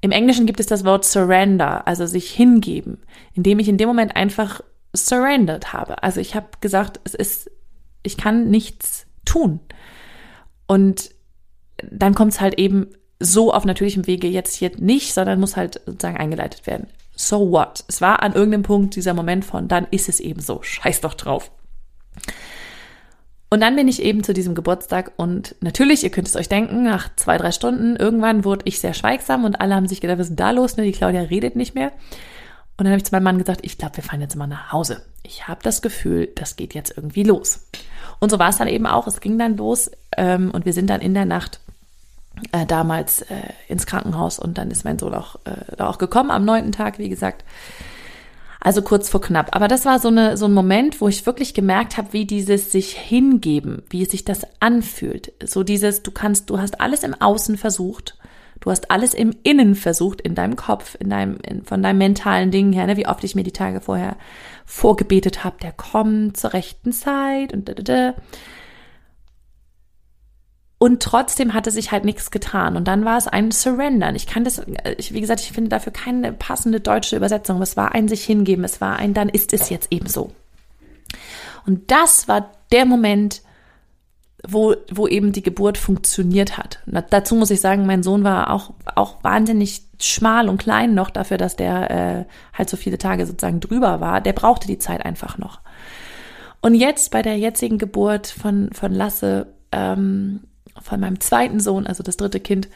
im 0.05 0.11
Englischen 0.11 0.45
gibt 0.45 0.61
es 0.61 0.67
das 0.67 0.85
Wort 0.85 1.05
surrender, 1.07 1.87
also 1.87 2.05
sich 2.05 2.31
hingeben, 2.31 2.99
indem 3.33 3.59
ich 3.59 3.71
in 3.71 3.79
dem 3.79 3.89
Moment 3.89 4.17
einfach 4.17 4.61
surrendered 4.93 5.73
habe. 5.73 6.03
Also 6.03 6.21
ich 6.21 6.35
habe 6.35 6.49
gesagt, 6.61 7.01
es 7.05 7.15
ist, 7.15 7.51
ich 8.03 8.19
kann 8.19 8.51
nichts 8.51 9.07
tun. 9.25 9.61
Und 10.67 11.11
dann 11.91 12.15
kommt 12.15 12.33
es 12.33 12.41
halt 12.43 12.59
eben 12.59 12.89
so 13.19 13.53
auf 13.53 13.65
natürlichem 13.65 14.07
Wege 14.07 14.29
jetzt 14.29 14.55
hier 14.57 14.73
nicht, 14.77 15.15
sondern 15.15 15.41
muss 15.41 15.57
halt 15.57 15.81
sozusagen 15.87 16.19
eingeleitet 16.19 16.67
werden. 16.67 16.89
So 17.17 17.51
what? 17.51 17.85
Es 17.89 18.01
war 18.01 18.23
an 18.23 18.35
irgendeinem 18.35 18.63
Punkt 18.63 18.97
dieser 18.97 19.15
Moment 19.15 19.45
von, 19.45 19.69
dann 19.69 19.87
ist 19.91 20.11
es 20.11 20.21
eben 20.21 20.41
so. 20.41 20.63
Scheiß 20.63 21.01
doch 21.01 21.15
drauf. 21.15 21.51
Und 23.55 23.61
dann 23.61 23.77
bin 23.77 23.87
ich 23.87 24.03
eben 24.03 24.25
zu 24.25 24.35
diesem 24.35 24.57
Geburtstag 24.57 25.13
und 25.17 25.55
natürlich, 25.61 26.03
ihr 26.03 26.11
könnt 26.11 26.27
es 26.27 26.35
euch 26.35 26.49
denken, 26.49 26.83
nach 26.83 27.15
zwei, 27.15 27.39
drei 27.39 27.53
Stunden, 27.53 27.95
irgendwann 27.95 28.45
wurde 28.45 28.63
ich 28.65 28.81
sehr 28.81 28.95
schweigsam 28.95 29.45
und 29.45 29.61
alle 29.61 29.77
haben 29.77 29.87
sich 29.87 30.01
gedacht, 30.01 30.19
was 30.19 30.31
ist 30.31 30.41
da 30.41 30.51
los? 30.51 30.77
Ne? 30.77 30.83
Die 30.83 30.91
Claudia 30.91 31.21
redet 31.21 31.55
nicht 31.55 31.73
mehr. 31.73 31.93
Und 32.77 32.79
dann 32.79 32.89
habe 32.89 32.97
ich 32.97 33.05
zu 33.05 33.13
meinem 33.13 33.23
Mann 33.23 33.39
gesagt, 33.39 33.61
ich 33.63 33.79
glaube, 33.79 33.99
wir 33.99 34.03
fahren 34.03 34.21
jetzt 34.21 34.35
mal 34.35 34.49
nach 34.49 34.73
Hause. 34.73 35.03
Ich 35.23 35.47
habe 35.47 35.61
das 35.63 35.83
Gefühl, 35.83 36.33
das 36.35 36.57
geht 36.57 36.75
jetzt 36.75 36.97
irgendwie 36.97 37.23
los. 37.23 37.69
Und 38.19 38.31
so 38.31 38.41
war 38.41 38.49
es 38.49 38.59
dann 38.59 38.67
eben 38.67 38.89
auch. 38.89 39.07
Es 39.07 39.21
ging 39.21 39.39
dann 39.39 39.57
los 39.57 39.89
ähm, 40.17 40.51
und 40.51 40.65
wir 40.65 40.73
sind 40.73 40.91
dann 40.91 41.01
in 41.01 41.15
der 41.15 41.25
Nacht 41.25 41.61
äh, 42.51 42.67
damals 42.67 43.23
äh, 43.23 43.37
ins 43.69 43.87
Krankenhaus 43.87 44.41
und 44.41 44.59
dann 44.59 44.73
ist 44.73 44.85
mein 44.85 44.99
Sohn 44.99 45.15
auch, 45.15 45.37
äh, 45.45 45.81
auch 45.81 45.99
gekommen 45.99 46.33
am 46.33 46.45
neunten 46.45 46.73
Tag, 46.73 46.99
wie 46.99 47.09
gesagt. 47.09 47.45
Also 48.65 48.81
kurz 48.81 49.11
vor 49.11 49.21
knapp. 49.21 49.55
Aber 49.55 49.69
das 49.69 49.85
war 49.85 49.99
so, 49.99 50.09
eine, 50.09 50.39
so 50.39 50.47
ein 50.47 50.55
Moment, 50.55 51.03
wo 51.03 51.07
ich 51.07 51.27
wirklich 51.27 51.53
gemerkt 51.53 51.99
habe, 51.99 52.15
wie 52.15 52.25
dieses 52.25 52.73
sich 52.73 52.97
hingeben, 52.97 53.83
wie 53.91 54.07
sich 54.07 54.25
das 54.25 54.47
anfühlt. 54.59 55.35
So 55.45 55.63
dieses, 55.63 56.03
du 56.03 56.11
kannst, 56.11 56.49
du 56.49 56.59
hast 56.59 56.81
alles 56.81 57.03
im 57.03 57.15
Außen 57.15 57.59
versucht. 57.59 58.17
Du 58.61 58.71
hast 58.71 58.91
alles 58.91 59.13
im 59.13 59.35
Innen 59.43 59.75
versucht, 59.75 60.23
in 60.23 60.35
deinem 60.35 60.57
Kopf, 60.57 60.97
in 60.99 61.11
deinem, 61.11 61.37
in, 61.47 61.63
von 61.65 61.83
deinem 61.83 61.99
mentalen 61.99 62.51
Ding 62.51 62.73
her, 62.73 62.87
ne, 62.87 62.97
wie 62.97 63.07
oft 63.07 63.23
ich 63.23 63.35
mir 63.35 63.43
die 63.43 63.53
Tage 63.53 63.83
vorher 63.83 64.17
vorgebetet 64.65 65.45
habe, 65.45 65.57
der 65.61 65.73
kommt 65.73 66.39
zur 66.39 66.55
rechten 66.55 66.93
Zeit 66.93 67.53
und 67.53 67.69
da, 67.69 67.75
da, 67.75 67.83
da. 67.83 68.15
Und 70.85 71.03
trotzdem 71.03 71.55
hatte 71.55 71.71
sich 71.71 71.93
halt 71.93 72.05
nichts 72.05 72.31
getan. 72.31 72.77
Und 72.77 72.87
dann 72.87 73.07
war 73.07 73.17
es 73.17 73.27
ein 73.27 73.53
Surrender. 73.53 74.15
Ich 74.15 74.27
kann 74.27 74.45
das, 74.45 74.61
ich, 74.99 75.15
wie 75.15 75.23
gesagt, 75.23 75.41
ich 75.41 75.51
finde 75.51 75.71
dafür 75.71 75.95
keine 75.95 76.31
passende 76.35 76.79
deutsche 76.79 77.17
Übersetzung. 77.17 77.63
Es 77.63 77.75
war 77.79 77.95
ein 77.95 78.07
sich 78.07 78.23
hingeben. 78.23 78.65
Es 78.65 78.83
war 78.83 78.97
ein, 78.97 79.15
dann 79.15 79.31
ist 79.31 79.55
es 79.55 79.71
jetzt 79.71 79.91
eben 79.91 80.09
so. 80.09 80.33
Und 81.65 81.91
das 81.91 82.29
war 82.29 82.51
der 82.71 82.85
Moment, 82.85 83.41
wo, 84.47 84.75
wo 84.93 85.09
eben 85.09 85.33
die 85.33 85.41
Geburt 85.43 85.79
funktioniert 85.79 86.59
hat. 86.59 86.81
Und 86.85 87.03
dazu 87.09 87.35
muss 87.35 87.51
ich 87.51 87.63
sagen, 87.63 87.87
mein 87.87 88.03
Sohn 88.03 88.23
war 88.23 88.51
auch, 88.51 88.75
auch 88.95 89.25
wahnsinnig 89.25 89.85
schmal 89.99 90.51
und 90.51 90.59
klein 90.59 90.93
noch 90.93 91.09
dafür, 91.09 91.39
dass 91.39 91.57
der 91.57 91.91
äh, 91.91 92.25
halt 92.53 92.69
so 92.69 92.77
viele 92.77 92.99
Tage 92.99 93.25
sozusagen 93.25 93.61
drüber 93.61 94.03
war. 94.03 94.21
Der 94.21 94.35
brauchte 94.35 94.67
die 94.67 94.77
Zeit 94.77 95.03
einfach 95.03 95.39
noch. 95.39 95.61
Und 96.61 96.75
jetzt 96.75 97.11
bei 97.11 97.23
der 97.23 97.39
jetzigen 97.39 97.79
Geburt 97.79 98.27
von, 98.27 98.69
von 98.75 98.93
Lasse 98.93 99.47
ähm, 99.73 100.41
von 100.85 101.01
meinem 101.01 101.21
zweiten 101.21 101.61
Sohn, 101.61 101.87
also 101.87 102.03
das 102.03 102.17
dritte 102.17 102.41
Kind, 102.41 102.69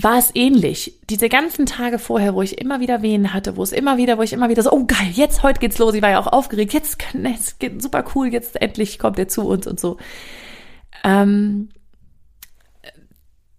war 0.00 0.18
es 0.18 0.30
ähnlich. 0.34 0.98
Diese 1.08 1.28
ganzen 1.28 1.66
Tage 1.66 1.98
vorher, 1.98 2.34
wo 2.34 2.42
ich 2.42 2.58
immer 2.58 2.80
wieder 2.80 3.02
Wehen 3.02 3.32
hatte, 3.32 3.56
wo 3.56 3.62
es 3.62 3.72
immer 3.72 3.96
wieder, 3.96 4.18
wo 4.18 4.22
ich 4.22 4.32
immer 4.32 4.48
wieder 4.48 4.62
so, 4.62 4.72
oh 4.72 4.84
geil, 4.86 5.10
jetzt, 5.12 5.42
heute 5.42 5.60
geht's 5.60 5.78
los. 5.78 5.94
Ich 5.94 6.02
war 6.02 6.10
ja 6.10 6.18
auch 6.18 6.26
aufgeregt. 6.26 6.72
Jetzt, 6.72 6.98
jetzt 7.12 7.60
geht 7.60 7.80
super 7.80 8.04
cool. 8.14 8.28
Jetzt 8.32 8.60
endlich 8.60 8.98
kommt 8.98 9.18
er 9.18 9.28
zu 9.28 9.46
uns 9.46 9.66
und 9.66 9.78
so. 9.78 9.98
Ähm, 11.04 11.68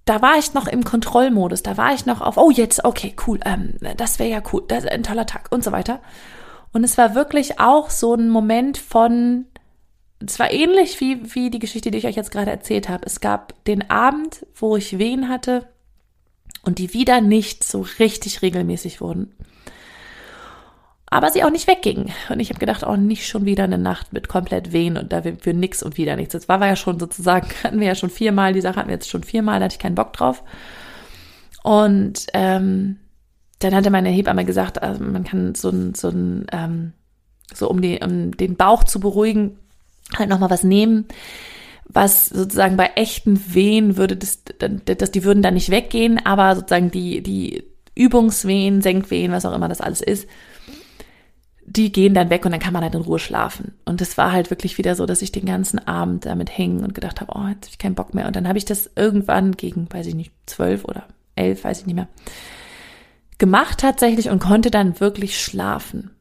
da 0.03 0.21
war 0.21 0.37
ich 0.37 0.53
noch 0.53 0.67
im 0.67 0.83
Kontrollmodus. 0.83 1.63
Da 1.63 1.77
war 1.77 1.93
ich 1.93 2.05
noch 2.05 2.21
auf, 2.21 2.37
oh 2.37 2.51
jetzt, 2.51 2.83
okay, 2.83 3.15
cool. 3.27 3.39
Ähm, 3.45 3.75
das 3.95 4.19
wäre 4.19 4.29
ja 4.29 4.41
cool. 4.51 4.63
Das 4.67 4.83
ist 4.83 4.91
ein 4.91 5.03
toller 5.03 5.25
Tag 5.25 5.51
und 5.51 5.63
so 5.63 5.71
weiter. 5.71 6.01
Und 6.73 6.83
es 6.83 6.97
war 6.97 7.15
wirklich 7.15 7.59
auch 7.59 7.89
so 7.89 8.13
ein 8.13 8.29
Moment 8.29 8.77
von, 8.77 9.45
es 10.19 10.39
war 10.39 10.51
ähnlich 10.51 10.99
wie, 11.01 11.35
wie 11.35 11.49
die 11.49 11.59
Geschichte, 11.59 11.91
die 11.91 11.97
ich 11.97 12.07
euch 12.07 12.15
jetzt 12.15 12.31
gerade 12.31 12.51
erzählt 12.51 12.89
habe. 12.89 13.05
Es 13.05 13.19
gab 13.19 13.63
den 13.65 13.89
Abend, 13.89 14.45
wo 14.55 14.77
ich 14.77 14.97
Wehen 14.97 15.29
hatte 15.29 15.67
und 16.63 16.79
die 16.79 16.93
wieder 16.93 17.21
nicht 17.21 17.63
so 17.63 17.85
richtig 17.99 18.41
regelmäßig 18.41 19.01
wurden. 19.01 19.35
Aber 21.07 21.29
sie 21.31 21.43
auch 21.43 21.51
nicht 21.51 21.67
weggingen. 21.67 22.11
Und 22.29 22.39
ich 22.39 22.49
habe 22.49 22.59
gedacht, 22.59 22.83
auch 22.83 22.93
oh, 22.93 22.97
nicht 22.97 23.27
schon 23.27 23.45
wieder 23.45 23.65
eine 23.65 23.77
Nacht 23.77 24.11
mit 24.11 24.27
komplett 24.27 24.73
Wehen 24.73 24.97
und 24.97 25.13
da 25.13 25.21
für 25.21 25.53
nix 25.53 25.83
und 25.83 25.97
wieder 25.97 26.15
nichts. 26.15 26.33
Das 26.33 26.49
war 26.49 26.59
wir 26.59 26.67
ja 26.67 26.75
schon 26.75 26.99
sozusagen, 26.99 27.47
hatten 27.63 27.79
wir 27.79 27.87
ja 27.87 27.95
schon 27.95 28.09
viermal, 28.09 28.53
die 28.53 28.61
Sache 28.61 28.77
hatten 28.77 28.89
wir 28.89 28.95
jetzt 28.95 29.09
schon 29.09 29.23
viermal, 29.23 29.59
da 29.59 29.65
hatte 29.65 29.75
ich 29.75 29.79
keinen 29.79 29.95
Bock 29.95 30.13
drauf. 30.13 30.43
Und 31.63 32.27
ähm, 32.33 32.97
dann 33.59 33.75
hatte 33.75 33.91
meine 33.91 34.09
Hebamme 34.09 34.45
gesagt, 34.45 34.81
also 34.81 35.03
man 35.03 35.23
kann 35.23 35.55
so 35.55 35.69
ein, 35.69 35.93
so 35.93 36.09
ein, 36.09 36.47
ähm, 36.51 36.93
so 37.53 37.69
um, 37.69 37.81
die, 37.81 37.99
um 38.03 38.35
den 38.35 38.55
Bauch 38.55 38.83
zu 38.83 38.99
beruhigen, 38.99 39.59
halt 40.17 40.29
nochmal 40.29 40.49
was 40.49 40.63
nehmen, 40.63 41.05
was 41.87 42.27
sozusagen 42.27 42.77
bei 42.77 42.91
echten 42.95 43.53
Wehen 43.53 43.97
würde 43.97 44.17
das, 44.17 44.43
das, 44.85 45.11
die 45.11 45.23
würden 45.23 45.43
da 45.43 45.51
nicht 45.51 45.69
weggehen, 45.69 46.23
aber 46.25 46.55
sozusagen 46.55 46.91
die, 46.91 47.21
die 47.21 47.63
Übungswehen, 47.95 48.81
Senkwehen, 48.81 49.31
was 49.31 49.45
auch 49.45 49.55
immer 49.55 49.69
das 49.69 49.81
alles 49.81 50.01
ist, 50.01 50.27
die 51.65 51.91
gehen 51.91 52.13
dann 52.13 52.29
weg 52.29 52.45
und 52.45 52.51
dann 52.51 52.59
kann 52.59 52.73
man 52.73 52.83
halt 52.83 52.93
in 52.93 53.01
Ruhe 53.01 53.19
schlafen. 53.19 53.73
Und 53.85 54.01
es 54.01 54.17
war 54.17 54.31
halt 54.31 54.49
wirklich 54.49 54.77
wieder 54.77 54.95
so, 54.95 55.05
dass 55.05 55.21
ich 55.21 55.31
den 55.31 55.45
ganzen 55.45 55.79
Abend 55.87 56.25
damit 56.25 56.55
hängen 56.55 56.83
und 56.83 56.93
gedacht 56.93 57.21
habe, 57.21 57.33
oh, 57.35 57.47
jetzt 57.47 57.65
habe 57.65 57.71
ich 57.71 57.77
keinen 57.79 57.95
Bock 57.95 58.13
mehr. 58.13 58.27
Und 58.27 58.35
dann 58.35 58.47
habe 58.47 58.57
ich 58.57 58.65
das 58.65 58.91
irgendwann 58.95 59.53
gegen, 59.53 59.87
weiß 59.91 60.05
ich 60.07 60.15
nicht, 60.15 60.31
zwölf 60.45 60.85
oder 60.85 61.05
elf, 61.35 61.63
weiß 61.63 61.81
ich 61.81 61.85
nicht 61.87 61.95
mehr, 61.95 62.07
gemacht 63.39 63.79
tatsächlich 63.79 64.29
und 64.29 64.39
konnte 64.39 64.69
dann 64.69 64.99
wirklich 64.99 65.41
schlafen. 65.41 66.14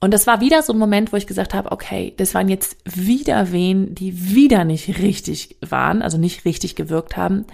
Und 0.00 0.14
das 0.14 0.26
war 0.26 0.40
wieder 0.40 0.62
so 0.62 0.72
ein 0.72 0.78
Moment, 0.78 1.12
wo 1.12 1.16
ich 1.16 1.26
gesagt 1.26 1.54
habe, 1.54 1.72
okay, 1.72 2.14
das 2.16 2.34
waren 2.34 2.48
jetzt 2.48 2.76
wieder 2.84 3.50
Wehen, 3.50 3.94
die 3.94 4.32
wieder 4.32 4.64
nicht 4.64 4.98
richtig 4.98 5.56
waren, 5.60 6.02
also 6.02 6.18
nicht 6.18 6.44
richtig 6.44 6.76
gewirkt 6.76 7.16
haben. 7.16 7.46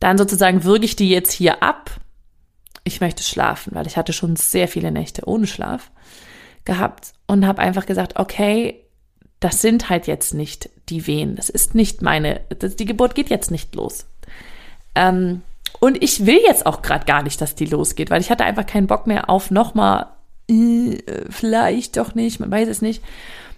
Dann 0.00 0.18
sozusagen 0.18 0.64
würge 0.64 0.84
ich 0.84 0.96
die 0.96 1.08
jetzt 1.08 1.30
hier 1.30 1.62
ab. 1.62 1.90
Ich 2.82 3.00
möchte 3.00 3.22
schlafen, 3.22 3.74
weil 3.74 3.86
ich 3.86 3.96
hatte 3.96 4.12
schon 4.12 4.34
sehr 4.34 4.66
viele 4.66 4.90
Nächte 4.90 5.28
ohne 5.28 5.46
Schlaf 5.46 5.92
gehabt 6.64 7.12
und 7.26 7.46
habe 7.46 7.62
einfach 7.62 7.86
gesagt, 7.86 8.18
okay, 8.18 8.80
das 9.38 9.62
sind 9.62 9.88
halt 9.88 10.06
jetzt 10.06 10.34
nicht 10.34 10.68
die 10.88 11.06
Wehen. 11.06 11.36
Das 11.36 11.48
ist 11.48 11.74
nicht 11.74 12.02
meine, 12.02 12.40
das, 12.58 12.76
die 12.76 12.84
Geburt 12.84 13.14
geht 13.14 13.30
jetzt 13.30 13.50
nicht 13.50 13.74
los. 13.74 14.06
Ähm, 14.94 15.42
und 15.78 16.02
ich 16.02 16.26
will 16.26 16.40
jetzt 16.44 16.66
auch 16.66 16.82
gerade 16.82 17.06
gar 17.06 17.22
nicht, 17.22 17.40
dass 17.40 17.54
die 17.54 17.66
losgeht, 17.66 18.10
weil 18.10 18.20
ich 18.20 18.30
hatte 18.30 18.44
einfach 18.44 18.66
keinen 18.66 18.88
Bock 18.88 19.06
mehr 19.06 19.30
auf 19.30 19.50
nochmal 19.50 20.08
vielleicht 21.28 21.96
doch 21.96 22.14
nicht, 22.14 22.40
man 22.40 22.50
weiß 22.50 22.68
es 22.68 22.82
nicht. 22.82 23.02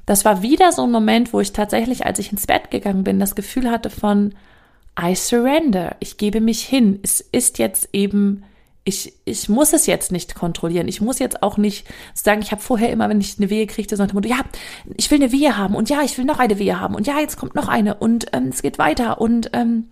Das 0.07 0.25
war 0.25 0.43
wieder 0.43 0.73
so 0.73 0.83
ein 0.83 0.91
Moment, 0.91 1.33
wo 1.33 1.41
ich 1.41 1.53
tatsächlich, 1.53 2.05
als 2.07 2.19
ich 2.19 2.33
ins 2.33 2.47
Bett 2.47 2.71
gegangen 2.71 3.05
bin, 3.05 3.21
das 3.21 3.35
Gefühl 3.35 3.71
hatte 3.71 3.89
von 3.89 4.35
I 5.01 5.15
surrender. 5.15 5.97
Ich 6.01 6.17
gebe 6.17 6.41
mich 6.41 6.63
hin. 6.63 6.99
Es 7.03 7.21
ist 7.21 7.59
jetzt 7.59 7.89
eben, 7.93 8.43
ich, 8.85 9.13
ich 9.25 9.49
muss 9.49 9.73
es 9.73 9.87
jetzt 9.87 10.11
nicht 10.11 10.35
kontrollieren. 10.35 10.89
Ich 10.89 11.01
muss 11.01 11.19
jetzt 11.19 11.43
auch 11.43 11.57
nicht 11.57 11.87
sagen, 12.15 12.43
ich 12.43 12.51
habe 12.51 12.61
vorher 12.61 12.91
immer, 12.91 13.09
wenn 13.09 13.21
ich 13.21 13.39
eine 13.39 13.49
Wehe 13.49 13.67
kriegte, 13.67 13.97
so 13.97 14.03
ja, 14.03 14.41
ich 14.97 15.11
will 15.11 15.23
eine 15.23 15.33
Wehe 15.33 15.57
haben 15.57 15.77
und 15.77 15.89
ja, 15.89 16.03
ich 16.03 16.19
will 16.19 16.25
noch 16.25 16.41
eine 16.41 16.59
Wehe 16.59 16.81
haben 16.81 16.95
und 16.95 17.07
ja, 17.07 17.21
jetzt 17.21 17.37
kommt 17.37 17.55
noch 17.55 17.69
eine 17.69 17.95
und 17.95 18.27
ähm, 18.33 18.49
es 18.49 18.61
geht 18.61 18.79
weiter 18.79 19.21
und 19.21 19.51
ähm, 19.53 19.89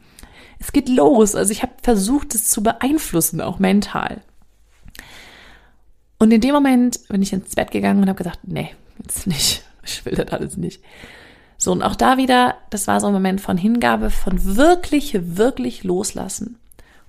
es 0.58 0.72
geht 0.72 0.88
los. 0.88 1.36
Also 1.36 1.52
ich 1.52 1.62
habe 1.62 1.72
versucht, 1.82 2.34
es 2.34 2.50
zu 2.50 2.62
beeinflussen, 2.62 3.40
auch 3.40 3.58
mental. 3.60 4.22
Und 6.20 6.30
in 6.32 6.42
dem 6.42 6.52
Moment 6.52 7.08
bin 7.08 7.22
ich 7.22 7.32
ins 7.32 7.54
Bett 7.54 7.70
gegangen 7.70 8.02
und 8.02 8.08
habe 8.08 8.18
gesagt, 8.18 8.40
nee, 8.44 8.70
jetzt 9.02 9.26
nicht. 9.26 9.64
Ich 9.82 10.04
will 10.04 10.14
das 10.14 10.28
alles 10.28 10.58
nicht. 10.58 10.82
So, 11.56 11.72
und 11.72 11.82
auch 11.82 11.96
da 11.96 12.18
wieder, 12.18 12.56
das 12.68 12.86
war 12.86 13.00
so 13.00 13.06
ein 13.06 13.12
Moment 13.14 13.40
von 13.40 13.56
Hingabe, 13.56 14.10
von 14.10 14.56
wirklich, 14.56 15.18
wirklich 15.36 15.82
loslassen. 15.82 16.58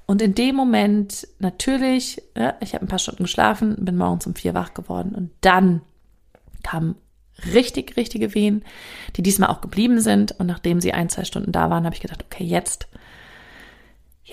Und 0.06 0.21
in 0.21 0.34
dem 0.34 0.56
Moment, 0.56 1.28
natürlich, 1.39 2.24
ja, 2.38 2.56
ich 2.62 2.74
habe 2.74 2.86
ein 2.86 2.88
paar 2.88 3.00
Stunden 3.00 3.24
geschlafen, 3.24 3.76
bin 3.80 3.97
morgens 3.97 4.26
um 4.26 4.34
vier 4.34 4.54
wach 4.54 4.74
geworden 4.74 5.13
und 5.13 5.32
dann 5.41 5.82
kam 6.63 6.95
richtig, 7.54 7.97
richtige 7.97 8.34
Wehen, 8.34 8.63
die 9.17 9.24
diesmal 9.24 9.50
auch 9.50 9.60
geblieben 9.60 10.00
sind. 10.00 10.32
Und 10.39 10.47
nachdem 10.47 10.80
sie 10.80 10.93
ein, 10.93 11.10
zwei 11.10 11.26
Stunden 11.26 11.52
da 11.52 11.69
waren, 11.69 11.84
habe 11.84 11.95
ich 11.95 12.02
gedacht, 12.02 12.24
okay, 12.24 12.45
jetzt, 12.45 12.88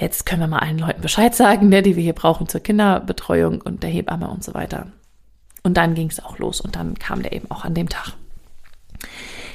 jetzt 0.01 0.27
können 0.27 0.41
wir 0.41 0.49
mal 0.49 0.61
allen 0.61 0.79
Leuten 0.79 1.01
Bescheid 1.01 1.35
sagen, 1.35 1.69
ne, 1.69 1.83
die 1.83 1.97
wir 1.97 2.03
hier 2.03 2.15
brauchen 2.15 2.49
zur 2.49 2.61
Kinderbetreuung 2.61 3.61
und 3.61 3.83
der 3.83 3.91
Hebamme 3.91 4.29
und 4.29 4.45
so 4.45 4.55
weiter. 4.55 4.87
Und 5.63 5.77
dann 5.77 5.95
ging 5.95 6.09
es 6.09 6.25
auch 6.25 6.39
los 6.39 6.61
und 6.61 6.77
dann 6.77 6.95
kam 6.99 7.23
der 7.23 7.33
eben 7.33 7.51
auch 7.51 7.65
an 7.65 7.75
dem 7.75 7.89
Tag. 7.89 8.15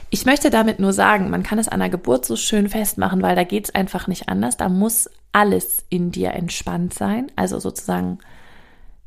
Ich 0.10 0.26
möchte 0.26 0.50
damit 0.50 0.80
nur 0.80 0.94
sagen, 0.94 1.30
man 1.30 1.42
kann 1.42 1.58
es 1.58 1.68
an 1.68 1.80
der 1.80 1.90
Geburt 1.90 2.26
so 2.26 2.36
schön 2.36 2.70
festmachen, 2.70 3.22
weil 3.22 3.36
da 3.36 3.44
geht 3.44 3.66
es 3.66 3.76
einfach 3.76 4.08
nicht 4.08 4.30
anders. 4.30 4.58
Da 4.58 4.70
muss 4.70 5.10
alles 5.32 5.84
in 5.90 6.12
dir 6.12 6.34
entspannt 6.34 6.94
sein. 6.94 7.32
Also 7.36 7.60
sozusagen 7.60 8.20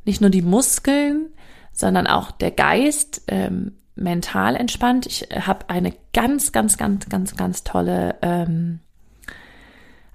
nicht 0.03 0.19
nur 0.19 0.29
die 0.29 0.41
Muskeln, 0.41 1.27
sondern 1.71 2.07
auch 2.07 2.31
der 2.31 2.51
Geist 2.51 3.21
ähm, 3.27 3.77
mental 3.95 4.55
entspannt. 4.55 5.05
Ich 5.05 5.29
habe 5.31 5.69
eine 5.69 5.93
ganz, 6.13 6.51
ganz, 6.51 6.77
ganz, 6.77 7.07
ganz, 7.07 7.35
ganz 7.35 7.63
tolle, 7.63 8.15
ähm, 8.21 8.79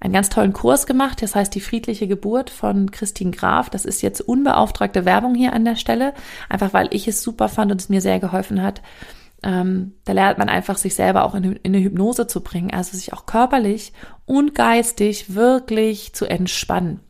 einen 0.03 0.13
ganz 0.13 0.29
tollen 0.29 0.53
Kurs 0.53 0.87
gemacht. 0.87 1.23
Das 1.23 1.35
heißt 1.35 1.55
die 1.55 1.61
friedliche 1.61 2.09
Geburt 2.09 2.51
von 2.51 2.91
Christine 2.91 3.31
Graf. 3.31 3.71
Das 3.71 3.85
ist 3.85 4.03
jetzt 4.03 4.21
unbeauftragte 4.21 5.05
Werbung 5.05 5.35
hier 5.35 5.53
an 5.53 5.65
der 5.65 5.77
Stelle, 5.77 6.13
einfach 6.49 6.73
weil 6.73 6.89
ich 6.91 7.09
es 7.09 7.23
super 7.23 7.49
fand 7.49 7.71
und 7.73 7.81
es 7.81 7.89
mir 7.89 8.01
sehr 8.01 8.21
geholfen 8.21 8.63
hat 8.63 8.83
ähm, 9.43 9.95
da 10.05 10.13
lernt 10.13 10.39
man 10.39 10.49
einfach, 10.49 10.79
sich 10.79 10.95
selber 10.95 11.25
auch 11.25 11.35
in, 11.35 11.45
in 11.45 11.75
eine 11.75 11.83
Hypnose 11.83 12.27
zu 12.27 12.43
bringen, 12.43 12.73
also 12.73 12.97
sich 12.97 13.13
auch 13.13 13.27
körperlich 13.27 13.93
und 14.25 14.55
geistig 14.55 15.35
wirklich 15.35 16.13
zu 16.13 16.27
entspannen. 16.27 17.01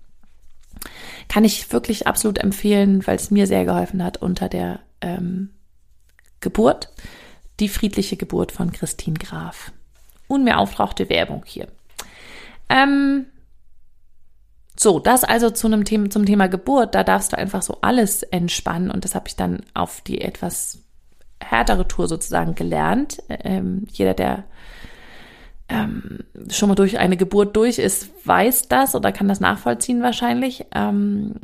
Kann 1.29 1.45
ich 1.45 1.73
wirklich 1.73 2.07
absolut 2.07 2.39
empfehlen, 2.39 3.07
weil 3.07 3.17
es 3.17 3.31
mir 3.31 3.47
sehr 3.47 3.65
geholfen 3.65 4.03
hat 4.03 4.17
unter 4.17 4.49
der 4.49 4.81
ähm, 5.01 5.51
Geburt. 6.41 6.91
Die 7.61 7.69
friedliche 7.69 8.17
Geburt 8.17 8.51
von 8.51 8.73
Christine 8.73 9.19
Graf. 9.19 9.73
Unmehr 10.27 10.59
Werbung 11.09 11.45
hier. 11.47 11.69
Ähm, 12.73 13.27
so, 14.77 14.99
das 14.99 15.23
also 15.25 15.51
zu 15.51 15.67
einem 15.67 15.85
Thema, 15.85 16.09
zum 16.11 16.25
Thema 16.25 16.49
Geburt, 16.49 16.95
da 16.95 17.05
darfst 17.05 17.33
du 17.33 17.39
einfach 17.39 17.63
so 17.63 17.79
alles 17.83 18.23
entspannen 18.23 18.91
und 18.91 19.05
das 19.05 19.15
habe 19.15 19.29
ich 19.29 19.37
dann 19.37 19.61
auf 19.75 20.01
die 20.01 20.23
etwas 20.23 20.79
härtere 21.41 21.87
Tour 21.87 22.09
sozusagen 22.09 22.55
gelernt. 22.55 23.23
Ähm, 23.29 23.87
jeder, 23.93 24.15
der 24.15 24.45
ähm, 25.69 26.21
schon 26.51 26.69
mal 26.69 26.75
durch 26.75 26.99
eine 26.99 27.17
Geburt 27.17 27.55
durch 27.57 27.79
ist, 27.79 28.09
weiß 28.25 28.69
das 28.69 28.95
oder 28.95 29.13
kann 29.13 29.29
das 29.29 29.41
nachvollziehen 29.41 30.03
wahrscheinlich. 30.03 30.65
Ähm, 30.75 31.35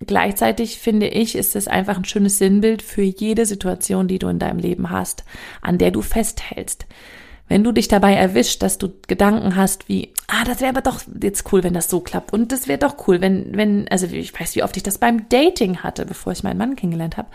gleichzeitig 0.00 0.78
finde 0.78 1.08
ich, 1.08 1.34
ist 1.36 1.56
es 1.56 1.68
einfach 1.68 1.98
ein 1.98 2.04
schönes 2.06 2.38
Sinnbild 2.38 2.80
für 2.80 3.02
jede 3.02 3.44
Situation, 3.44 4.08
die 4.08 4.18
du 4.18 4.28
in 4.28 4.38
deinem 4.38 4.58
Leben 4.58 4.90
hast, 4.90 5.24
an 5.60 5.76
der 5.76 5.90
du 5.90 6.00
festhältst. 6.00 6.86
Wenn 7.50 7.64
du 7.64 7.72
dich 7.72 7.88
dabei 7.88 8.14
erwischt, 8.14 8.62
dass 8.62 8.78
du 8.78 8.92
Gedanken 9.08 9.56
hast 9.56 9.88
wie, 9.88 10.14
ah, 10.28 10.44
das 10.44 10.60
wäre 10.60 10.70
aber 10.70 10.82
doch 10.82 11.00
jetzt 11.20 11.52
cool, 11.52 11.64
wenn 11.64 11.74
das 11.74 11.90
so 11.90 11.98
klappt. 11.98 12.32
Und 12.32 12.52
das 12.52 12.68
wäre 12.68 12.78
doch 12.78 13.08
cool, 13.08 13.20
wenn, 13.20 13.56
wenn, 13.56 13.88
also 13.88 14.06
ich 14.06 14.38
weiß, 14.38 14.54
wie 14.54 14.62
oft 14.62 14.76
ich 14.76 14.84
das 14.84 14.98
beim 14.98 15.28
Dating 15.28 15.78
hatte, 15.78 16.06
bevor 16.06 16.32
ich 16.32 16.44
meinen 16.44 16.58
Mann 16.58 16.76
kennengelernt 16.76 17.16
habe. 17.16 17.26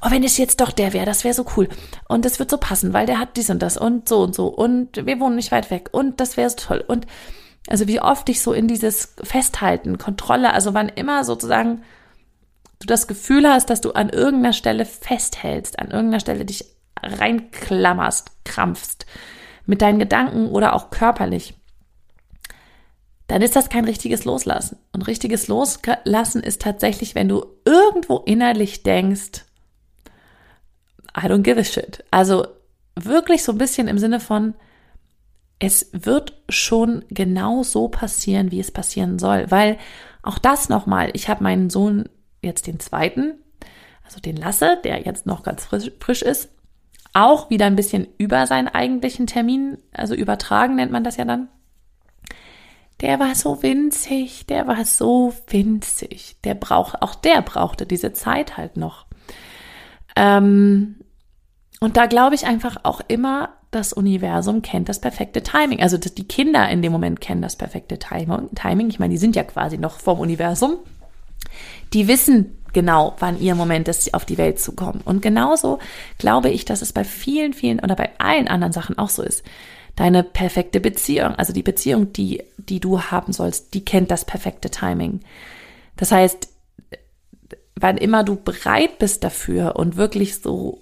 Oh, 0.00 0.12
wenn 0.12 0.22
es 0.22 0.38
jetzt 0.38 0.60
doch 0.60 0.70
der 0.70 0.92
wäre, 0.92 1.06
das 1.06 1.24
wäre 1.24 1.34
so 1.34 1.44
cool. 1.56 1.68
Und 2.08 2.24
das 2.24 2.38
wird 2.38 2.52
so 2.52 2.58
passen, 2.58 2.92
weil 2.92 3.06
der 3.06 3.18
hat 3.18 3.36
dies 3.36 3.50
und 3.50 3.60
das 3.60 3.76
und 3.76 4.08
so 4.08 4.22
und 4.22 4.32
so. 4.32 4.46
Und 4.46 5.04
wir 5.04 5.18
wohnen 5.18 5.34
nicht 5.34 5.50
weit 5.50 5.72
weg. 5.72 5.88
Und 5.90 6.20
das 6.20 6.36
wäre 6.36 6.50
so 6.50 6.56
toll. 6.56 6.84
Und 6.86 7.08
also 7.66 7.88
wie 7.88 8.00
oft 8.00 8.28
ich 8.28 8.40
so 8.40 8.52
in 8.52 8.68
dieses 8.68 9.16
Festhalten, 9.24 9.98
Kontrolle, 9.98 10.52
also 10.52 10.72
wann 10.72 10.88
immer 10.88 11.24
sozusagen 11.24 11.82
du 12.78 12.86
das 12.86 13.08
Gefühl 13.08 13.48
hast, 13.48 13.70
dass 13.70 13.80
du 13.80 13.90
an 13.90 14.08
irgendeiner 14.08 14.52
Stelle 14.52 14.84
festhältst, 14.84 15.80
an 15.80 15.90
irgendeiner 15.90 16.20
Stelle 16.20 16.44
dich 16.44 16.64
reinklammerst, 17.02 18.30
krampfst, 18.44 19.04
mit 19.68 19.82
deinen 19.82 19.98
Gedanken 19.98 20.48
oder 20.48 20.74
auch 20.74 20.90
körperlich, 20.90 21.54
dann 23.26 23.42
ist 23.42 23.54
das 23.54 23.68
kein 23.68 23.84
richtiges 23.84 24.24
Loslassen. 24.24 24.78
Und 24.92 25.06
richtiges 25.06 25.46
Loslassen 25.46 26.42
ist 26.42 26.62
tatsächlich, 26.62 27.14
wenn 27.14 27.28
du 27.28 27.44
irgendwo 27.66 28.18
innerlich 28.20 28.82
denkst, 28.82 29.44
I 31.14 31.26
don't 31.26 31.42
give 31.42 31.60
a 31.60 31.64
shit. 31.64 32.02
Also 32.10 32.46
wirklich 32.96 33.44
so 33.44 33.52
ein 33.52 33.58
bisschen 33.58 33.88
im 33.88 33.98
Sinne 33.98 34.20
von, 34.20 34.54
es 35.58 35.90
wird 35.92 36.40
schon 36.48 37.04
genau 37.10 37.62
so 37.62 37.88
passieren, 37.88 38.50
wie 38.50 38.60
es 38.60 38.70
passieren 38.70 39.18
soll. 39.18 39.50
Weil 39.50 39.76
auch 40.22 40.38
das 40.38 40.70
nochmal, 40.70 41.10
ich 41.12 41.28
habe 41.28 41.42
meinen 41.42 41.68
Sohn 41.68 42.08
jetzt 42.40 42.66
den 42.66 42.80
zweiten, 42.80 43.34
also 44.02 44.18
den 44.20 44.36
Lasse, 44.38 44.78
der 44.82 45.02
jetzt 45.02 45.26
noch 45.26 45.42
ganz 45.42 45.66
frisch, 45.66 45.90
frisch 46.00 46.22
ist, 46.22 46.48
auch 47.12 47.50
wieder 47.50 47.66
ein 47.66 47.76
bisschen 47.76 48.06
über 48.18 48.46
seinen 48.46 48.68
eigentlichen 48.68 49.26
Termin, 49.26 49.78
also 49.92 50.14
übertragen 50.14 50.76
nennt 50.76 50.92
man 50.92 51.04
das 51.04 51.16
ja 51.16 51.24
dann. 51.24 51.48
Der 53.00 53.20
war 53.20 53.34
so 53.34 53.62
winzig, 53.62 54.46
der 54.46 54.66
war 54.66 54.84
so 54.84 55.32
winzig. 55.48 56.36
Der 56.42 56.54
braucht, 56.54 57.00
auch 57.00 57.14
der 57.14 57.42
brauchte 57.42 57.86
diese 57.86 58.12
Zeit 58.12 58.56
halt 58.56 58.76
noch. 58.76 59.06
Ähm, 60.16 60.96
und 61.80 61.96
da 61.96 62.06
glaube 62.06 62.34
ich 62.34 62.46
einfach 62.46 62.78
auch 62.82 63.00
immer, 63.06 63.50
das 63.70 63.92
Universum 63.92 64.62
kennt 64.62 64.88
das 64.88 65.00
perfekte 65.00 65.42
Timing. 65.42 65.80
Also 65.80 65.98
die 65.98 66.26
Kinder 66.26 66.68
in 66.70 66.82
dem 66.82 66.90
Moment 66.90 67.20
kennen 67.20 67.42
das 67.42 67.56
perfekte 67.56 67.98
Timing. 67.98 68.88
Ich 68.88 68.98
meine, 68.98 69.12
die 69.12 69.18
sind 69.18 69.36
ja 69.36 69.44
quasi 69.44 69.78
noch 69.78 70.00
vom 70.00 70.18
Universum. 70.18 70.78
Die 71.92 72.08
wissen, 72.08 72.57
genau, 72.72 73.14
wann 73.18 73.40
ihr 73.40 73.54
Moment 73.54 73.88
ist, 73.88 74.14
auf 74.14 74.24
die 74.24 74.38
Welt 74.38 74.60
zu 74.60 74.72
kommen. 74.72 75.00
Und 75.04 75.22
genauso 75.22 75.78
glaube 76.18 76.50
ich, 76.50 76.64
dass 76.64 76.82
es 76.82 76.92
bei 76.92 77.04
vielen, 77.04 77.52
vielen 77.52 77.80
oder 77.80 77.96
bei 77.96 78.10
allen 78.18 78.48
anderen 78.48 78.72
Sachen 78.72 78.98
auch 78.98 79.08
so 79.10 79.22
ist. 79.22 79.44
Deine 79.96 80.22
perfekte 80.22 80.80
Beziehung, 80.80 81.34
also 81.34 81.52
die 81.52 81.62
Beziehung, 81.62 82.12
die, 82.12 82.42
die 82.56 82.80
du 82.80 83.02
haben 83.02 83.32
sollst, 83.32 83.74
die 83.74 83.84
kennt 83.84 84.10
das 84.10 84.24
perfekte 84.24 84.70
Timing. 84.70 85.20
Das 85.96 86.12
heißt, 86.12 86.48
wann 87.74 87.96
immer 87.96 88.24
du 88.24 88.36
bereit 88.36 88.98
bist 88.98 89.24
dafür 89.24 89.76
und 89.76 89.96
wirklich 89.96 90.40
so, 90.40 90.80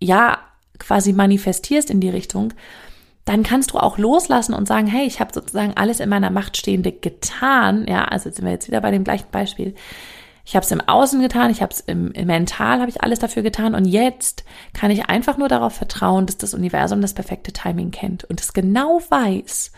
ja, 0.00 0.38
quasi 0.78 1.12
manifestierst 1.12 1.90
in 1.90 2.00
die 2.00 2.10
Richtung, 2.10 2.52
dann 3.24 3.44
kannst 3.44 3.70
du 3.70 3.78
auch 3.78 3.98
loslassen 3.98 4.52
und 4.52 4.66
sagen, 4.66 4.86
hey, 4.86 5.06
ich 5.06 5.20
habe 5.20 5.32
sozusagen 5.32 5.74
alles 5.76 6.00
in 6.00 6.08
meiner 6.08 6.30
Macht 6.30 6.56
Stehende 6.56 6.90
getan. 6.90 7.86
Ja, 7.88 8.04
also 8.04 8.30
sind 8.30 8.44
wir 8.44 8.52
jetzt 8.52 8.66
wieder 8.66 8.80
bei 8.80 8.90
dem 8.90 9.04
gleichen 9.04 9.30
Beispiel. 9.30 9.74
Ich 10.44 10.56
habe 10.56 10.64
es 10.64 10.72
im 10.72 10.80
Außen 10.80 11.20
getan, 11.20 11.50
ich 11.50 11.62
habe 11.62 11.72
es 11.72 11.80
im, 11.80 12.10
im 12.12 12.26
Mental, 12.26 12.80
habe 12.80 12.90
ich 12.90 13.02
alles 13.02 13.20
dafür 13.20 13.42
getan 13.42 13.74
und 13.74 13.84
jetzt 13.84 14.44
kann 14.72 14.90
ich 14.90 15.06
einfach 15.06 15.38
nur 15.38 15.48
darauf 15.48 15.74
vertrauen, 15.74 16.26
dass 16.26 16.36
das 16.36 16.54
Universum 16.54 17.00
das 17.00 17.14
perfekte 17.14 17.52
Timing 17.52 17.90
kennt 17.92 18.24
und 18.24 18.40
es 18.40 18.52
genau 18.52 19.00
weiß, 19.08 19.72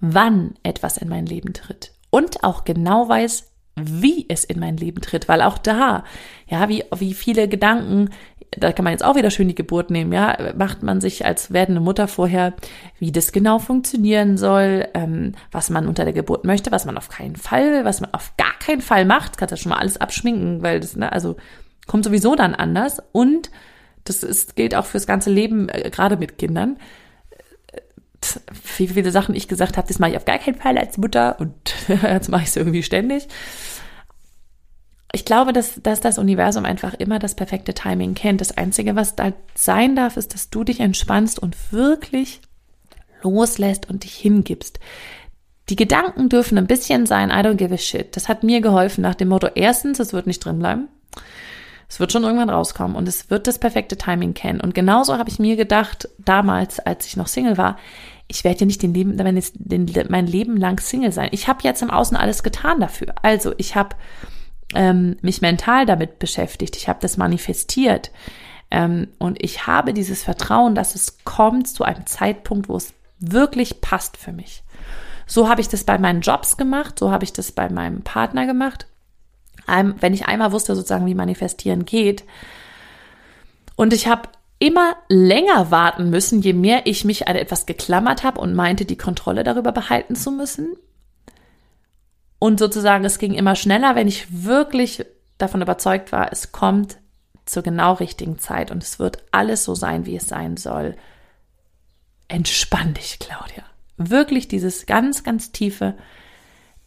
wann 0.00 0.54
etwas 0.64 0.96
in 0.96 1.08
mein 1.08 1.26
Leben 1.26 1.52
tritt 1.52 1.92
und 2.10 2.42
auch 2.42 2.64
genau 2.64 3.08
weiß, 3.08 3.52
wie 3.76 4.26
es 4.28 4.44
in 4.44 4.60
mein 4.60 4.76
Leben 4.76 5.00
tritt, 5.00 5.28
weil 5.28 5.40
auch 5.40 5.56
da, 5.56 6.04
ja, 6.46 6.68
wie, 6.68 6.84
wie 6.96 7.14
viele 7.14 7.48
Gedanken 7.48 8.10
da 8.58 8.72
kann 8.72 8.84
man 8.84 8.92
jetzt 8.92 9.04
auch 9.04 9.16
wieder 9.16 9.30
schön 9.30 9.48
die 9.48 9.54
Geburt 9.54 9.90
nehmen, 9.90 10.12
ja, 10.12 10.52
macht 10.56 10.82
man 10.82 11.00
sich 11.00 11.24
als 11.24 11.52
werdende 11.52 11.80
Mutter 11.80 12.06
vorher, 12.06 12.52
wie 12.98 13.10
das 13.10 13.32
genau 13.32 13.58
funktionieren 13.58 14.36
soll, 14.36 14.86
ähm, 14.94 15.32
was 15.50 15.70
man 15.70 15.88
unter 15.88 16.04
der 16.04 16.12
Geburt 16.12 16.44
möchte, 16.44 16.70
was 16.70 16.84
man 16.84 16.98
auf 16.98 17.08
keinen 17.08 17.36
Fall, 17.36 17.84
was 17.84 18.00
man 18.00 18.12
auf 18.12 18.36
gar 18.36 18.58
keinen 18.58 18.82
Fall 18.82 19.04
macht, 19.04 19.38
kannst 19.38 19.52
ja 19.52 19.56
schon 19.56 19.70
mal 19.70 19.78
alles 19.78 20.00
abschminken, 20.00 20.62
weil 20.62 20.80
das, 20.80 20.96
ne, 20.96 21.10
also 21.10 21.36
kommt 21.86 22.04
sowieso 22.04 22.34
dann 22.34 22.54
anders. 22.54 23.02
Und 23.12 23.50
das 24.04 24.22
ist, 24.22 24.54
gilt 24.56 24.74
auch 24.74 24.86
fürs 24.86 25.06
ganze 25.06 25.30
Leben, 25.30 25.68
äh, 25.68 25.90
gerade 25.90 26.16
mit 26.16 26.36
Kindern. 26.36 26.76
Wie 28.76 28.86
viele 28.86 29.10
Sachen 29.10 29.34
ich 29.34 29.48
gesagt 29.48 29.76
habe, 29.76 29.88
das 29.88 29.98
mache 29.98 30.10
ich 30.10 30.16
auf 30.16 30.24
gar 30.26 30.38
keinen 30.38 30.54
Fall 30.54 30.78
als 30.78 30.98
Mutter 30.98 31.40
und 31.40 31.54
jetzt 31.88 32.28
mache 32.28 32.42
ich 32.42 32.48
es 32.48 32.56
irgendwie 32.56 32.82
ständig 32.82 33.28
ich 35.12 35.26
glaube, 35.26 35.52
dass, 35.52 35.80
dass 35.82 36.00
das 36.00 36.18
Universum 36.18 36.64
einfach 36.64 36.94
immer 36.94 37.18
das 37.18 37.34
perfekte 37.34 37.74
Timing 37.74 38.14
kennt. 38.14 38.40
Das 38.40 38.56
Einzige, 38.56 38.96
was 38.96 39.14
da 39.14 39.32
sein 39.54 39.94
darf, 39.94 40.16
ist, 40.16 40.32
dass 40.32 40.48
du 40.48 40.64
dich 40.64 40.80
entspannst 40.80 41.38
und 41.38 41.72
wirklich 41.72 42.40
loslässt 43.22 43.88
und 43.88 44.04
dich 44.04 44.14
hingibst. 44.14 44.80
Die 45.68 45.76
Gedanken 45.76 46.28
dürfen 46.28 46.58
ein 46.58 46.66
bisschen 46.66 47.06
sein, 47.06 47.30
I 47.30 47.46
don't 47.46 47.54
give 47.54 47.72
a 47.72 47.78
shit. 47.78 48.16
Das 48.16 48.28
hat 48.28 48.42
mir 48.42 48.60
geholfen 48.60 49.02
nach 49.02 49.14
dem 49.14 49.28
Motto, 49.28 49.48
erstens, 49.54 50.00
es 50.00 50.12
wird 50.12 50.26
nicht 50.26 50.44
drin 50.44 50.58
bleiben. 50.58 50.88
Es 51.88 52.00
wird 52.00 52.10
schon 52.10 52.24
irgendwann 52.24 52.48
rauskommen 52.48 52.96
und 52.96 53.06
es 53.06 53.28
wird 53.28 53.46
das 53.46 53.58
perfekte 53.58 53.98
Timing 53.98 54.32
kennen. 54.32 54.62
Und 54.62 54.74
genauso 54.74 55.18
habe 55.18 55.28
ich 55.28 55.38
mir 55.38 55.56
gedacht, 55.56 56.08
damals, 56.18 56.80
als 56.80 57.06
ich 57.06 57.18
noch 57.18 57.26
Single 57.26 57.58
war, 57.58 57.76
ich 58.28 58.44
werde 58.44 58.60
ja 58.60 58.66
nicht 58.66 58.80
den 58.80 58.94
Leben, 58.94 59.18
mein 60.08 60.26
Leben 60.26 60.56
lang 60.56 60.80
Single 60.80 61.12
sein. 61.12 61.28
Ich 61.32 61.48
habe 61.48 61.60
jetzt 61.64 61.82
im 61.82 61.90
Außen 61.90 62.16
alles 62.16 62.42
getan 62.42 62.80
dafür. 62.80 63.14
Also 63.20 63.52
ich 63.58 63.76
habe 63.76 63.94
ähm, 64.74 65.16
mich 65.22 65.40
mental 65.40 65.86
damit 65.86 66.18
beschäftigt, 66.18 66.76
ich 66.76 66.88
habe 66.88 66.98
das 67.00 67.16
manifestiert 67.16 68.10
ähm, 68.70 69.08
und 69.18 69.42
ich 69.42 69.66
habe 69.66 69.92
dieses 69.92 70.22
Vertrauen, 70.22 70.74
dass 70.74 70.94
es 70.94 71.24
kommt 71.24 71.68
zu 71.68 71.84
einem 71.84 72.06
Zeitpunkt, 72.06 72.68
wo 72.68 72.76
es 72.76 72.94
wirklich 73.18 73.80
passt 73.80 74.16
für 74.16 74.32
mich. 74.32 74.62
So 75.26 75.48
habe 75.48 75.60
ich 75.60 75.68
das 75.68 75.84
bei 75.84 75.98
meinen 75.98 76.20
Jobs 76.20 76.56
gemacht, 76.56 76.98
so 76.98 77.10
habe 77.10 77.24
ich 77.24 77.32
das 77.32 77.52
bei 77.52 77.68
meinem 77.70 78.02
Partner 78.02 78.46
gemacht. 78.46 78.86
Wenn 79.66 80.12
ich 80.12 80.26
einmal 80.26 80.52
wusste 80.52 80.74
sozusagen, 80.74 81.06
wie 81.06 81.14
manifestieren 81.14 81.84
geht, 81.84 82.24
Und 83.76 83.92
ich 83.92 84.06
habe 84.06 84.28
immer 84.58 84.96
länger 85.08 85.70
warten 85.70 86.10
müssen, 86.10 86.40
je 86.40 86.52
mehr 86.52 86.82
ich 86.86 87.04
mich 87.04 87.26
an 87.26 87.36
etwas 87.36 87.66
geklammert 87.66 88.22
habe 88.22 88.40
und 88.40 88.54
meinte, 88.54 88.84
die 88.84 88.96
Kontrolle 88.96 89.44
darüber 89.44 89.72
behalten 89.72 90.14
zu 90.14 90.30
müssen. 90.30 90.76
Und 92.42 92.58
sozusagen, 92.58 93.04
es 93.04 93.20
ging 93.20 93.34
immer 93.34 93.54
schneller, 93.54 93.94
wenn 93.94 94.08
ich 94.08 94.26
wirklich 94.44 95.06
davon 95.38 95.62
überzeugt 95.62 96.10
war, 96.10 96.32
es 96.32 96.50
kommt 96.50 96.98
zur 97.44 97.62
genau 97.62 97.92
richtigen 97.92 98.40
Zeit 98.40 98.72
und 98.72 98.82
es 98.82 98.98
wird 98.98 99.18
alles 99.30 99.62
so 99.62 99.76
sein, 99.76 100.06
wie 100.06 100.16
es 100.16 100.26
sein 100.26 100.56
soll. 100.56 100.96
Entspann 102.26 102.94
dich, 102.94 103.20
Claudia. 103.20 103.62
Wirklich 103.96 104.48
dieses 104.48 104.86
ganz, 104.86 105.22
ganz 105.22 105.52
tiefe 105.52 105.94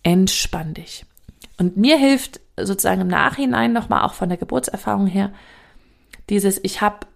Entspann 0.04 0.74
dich. 0.74 1.06
Und 1.58 1.78
mir 1.78 1.98
hilft 1.98 2.42
sozusagen 2.58 3.00
im 3.00 3.08
Nachhinein 3.08 3.72
nochmal 3.72 4.04
auch 4.04 4.14
von 4.14 4.28
der 4.28 4.38
Geburtserfahrung 4.38 5.08
her 5.08 5.32
dieses, 6.30 6.60
ich 6.66 6.82
habe 6.82 7.08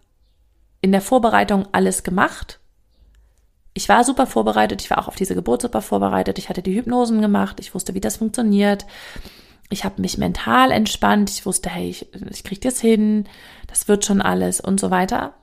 in 0.80 0.94
der 0.94 1.02
Vorbereitung 1.02 1.68
alles 1.74 2.04
gemacht. 2.04 2.62
Ich 3.80 3.88
war 3.88 4.04
super 4.04 4.28
vorbereitet, 4.28 4.82
ich 4.82 4.90
war 4.90 4.98
auch 4.98 5.08
auf 5.08 5.16
diese 5.16 5.36
Geburt 5.36 5.62
super 5.62 5.82
vorbereitet, 5.82 6.38
ich 6.38 6.50
hatte 6.50 6.62
die 6.62 6.76
Hypnosen 6.76 7.22
gemacht, 7.22 7.62
ich 7.62 7.74
wusste, 7.74 7.94
wie 7.94 8.02
das 8.02 8.18
funktioniert. 8.18 8.86
Ich 9.70 9.86
habe 9.86 10.02
mich 10.02 10.18
mental 10.18 10.72
entspannt, 10.72 11.30
ich 11.30 11.46
wusste, 11.46 11.70
hey, 11.70 11.90
ich, 11.90 12.06
ich 12.30 12.44
kriege 12.44 12.60
das 12.60 12.82
hin, 12.82 13.30
das 13.68 13.88
wird 13.88 14.04
schon 14.04 14.22
alles 14.22 14.60
und 14.60 14.82
so 14.82 14.92
weiter. 14.92 15.34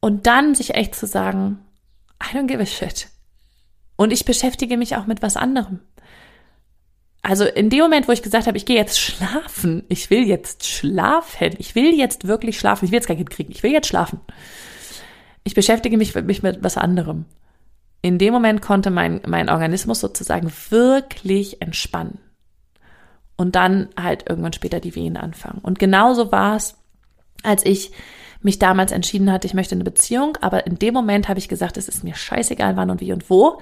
Und 0.00 0.26
dann 0.26 0.54
sich 0.54 0.74
echt 0.74 0.94
zu 0.94 1.06
sagen, 1.06 1.58
I 2.22 2.36
don't 2.36 2.48
give 2.48 2.60
a 2.60 2.66
shit. 2.66 3.08
Und 3.96 4.12
ich 4.12 4.26
beschäftige 4.26 4.76
mich 4.76 4.94
auch 4.94 5.06
mit 5.06 5.22
was 5.22 5.38
anderem. 5.38 5.80
Also 7.22 7.46
in 7.46 7.70
dem 7.70 7.80
Moment, 7.80 8.08
wo 8.08 8.12
ich 8.12 8.22
gesagt 8.22 8.46
habe, 8.46 8.58
ich 8.58 8.66
gehe 8.66 8.76
jetzt 8.76 9.00
schlafen, 9.00 9.84
ich 9.88 10.10
will 10.10 10.28
jetzt 10.28 10.66
schlafen, 10.66 11.54
ich 11.56 11.74
will 11.74 11.94
jetzt 11.94 12.28
wirklich 12.28 12.58
schlafen, 12.58 12.84
ich 12.84 12.90
will 12.90 12.98
jetzt 12.98 13.06
kein 13.06 13.16
Kind 13.16 13.30
kriegen, 13.30 13.52
ich 13.52 13.62
will 13.62 13.72
jetzt 13.72 13.88
schlafen. 13.88 14.20
Ich 15.48 15.54
beschäftige 15.54 15.96
mich, 15.96 16.14
mich 16.14 16.42
mit 16.42 16.62
was 16.62 16.76
anderem. 16.76 17.24
In 18.02 18.18
dem 18.18 18.34
Moment 18.34 18.60
konnte 18.60 18.90
mein, 18.90 19.22
mein 19.26 19.48
Organismus 19.48 19.98
sozusagen 19.98 20.52
wirklich 20.68 21.62
entspannen. 21.62 22.18
Und 23.38 23.56
dann 23.56 23.88
halt 23.98 24.28
irgendwann 24.28 24.52
später 24.52 24.78
die 24.78 24.94
Wehen 24.94 25.16
anfangen. 25.16 25.60
Und 25.62 25.78
genauso 25.78 26.30
war 26.32 26.56
es, 26.56 26.76
als 27.42 27.64
ich 27.64 27.92
mich 28.42 28.58
damals 28.58 28.92
entschieden 28.92 29.32
hatte, 29.32 29.46
ich 29.46 29.54
möchte 29.54 29.74
eine 29.74 29.84
Beziehung, 29.84 30.36
aber 30.42 30.66
in 30.66 30.78
dem 30.78 30.92
Moment 30.92 31.30
habe 31.30 31.38
ich 31.38 31.48
gesagt, 31.48 31.78
es 31.78 31.88
ist 31.88 32.04
mir 32.04 32.14
scheißegal, 32.14 32.76
wann 32.76 32.90
und 32.90 33.00
wie 33.00 33.14
und 33.14 33.30
wo. 33.30 33.58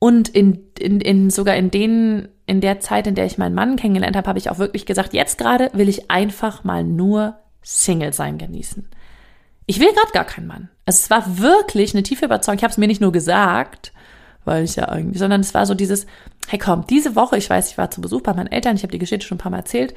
Und 0.00 0.28
in, 0.28 0.72
in, 0.76 1.00
in 1.00 1.30
sogar 1.30 1.54
in 1.54 1.70
den, 1.70 2.26
in 2.46 2.60
der 2.60 2.80
Zeit, 2.80 3.06
in 3.06 3.14
der 3.14 3.26
ich 3.26 3.38
meinen 3.38 3.54
Mann 3.54 3.76
kennengelernt 3.76 4.16
habe, 4.16 4.28
habe 4.28 4.40
ich 4.40 4.50
auch 4.50 4.58
wirklich 4.58 4.86
gesagt, 4.86 5.14
jetzt 5.14 5.38
gerade 5.38 5.70
will 5.72 5.88
ich 5.88 6.10
einfach 6.10 6.64
mal 6.64 6.82
nur 6.82 7.36
Single 7.62 8.12
sein 8.12 8.38
genießen. 8.38 8.88
Ich 9.66 9.78
will 9.78 9.92
gerade 9.92 10.12
gar 10.12 10.24
keinen 10.24 10.48
Mann. 10.48 10.68
Also 10.86 11.00
es 11.02 11.10
war 11.10 11.38
wirklich 11.38 11.94
eine 11.94 12.02
tiefe 12.02 12.24
Überzeugung. 12.24 12.58
Ich 12.58 12.64
habe 12.64 12.70
es 12.72 12.78
mir 12.78 12.86
nicht 12.86 13.00
nur 13.00 13.12
gesagt, 13.12 13.92
weil 14.44 14.64
ich 14.64 14.76
ja 14.76 14.94
irgendwie, 14.94 15.18
sondern 15.18 15.40
es 15.40 15.52
war 15.52 15.66
so 15.66 15.74
dieses, 15.74 16.06
hey 16.48 16.58
komm, 16.58 16.86
diese 16.86 17.16
Woche, 17.16 17.36
ich 17.36 17.50
weiß, 17.50 17.70
ich 17.70 17.78
war 17.78 17.90
zu 17.90 18.00
Besuch 18.00 18.22
bei 18.22 18.32
meinen 18.32 18.52
Eltern, 18.52 18.76
ich 18.76 18.82
habe 18.82 18.92
die 18.92 18.98
Geschichte 18.98 19.26
schon 19.26 19.36
ein 19.36 19.40
paar 19.40 19.50
Mal 19.50 19.58
erzählt. 19.58 19.94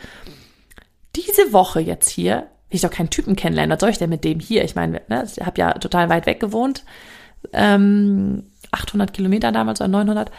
Diese 1.15 1.53
Woche 1.53 1.79
jetzt 1.79 2.09
hier, 2.09 2.47
will 2.69 2.75
ich 2.75 2.81
doch 2.81 2.91
keinen 2.91 3.09
Typen 3.09 3.35
kennenlernen. 3.35 3.71
Was 3.73 3.79
soll 3.79 3.89
ich 3.89 3.97
denn 3.97 4.09
mit 4.09 4.23
dem 4.23 4.39
hier? 4.39 4.63
Ich 4.63 4.75
meine, 4.75 5.01
ne, 5.07 5.25
ich 5.25 5.45
habe 5.45 5.59
ja 5.59 5.73
total 5.73 6.09
weit 6.09 6.25
weg 6.25 6.39
gewohnt. 6.39 6.83
Ähm, 7.53 8.43
800 8.71 9.13
Kilometer 9.13 9.51
damals 9.51 9.81
oder 9.81 9.87
900. 9.87 10.31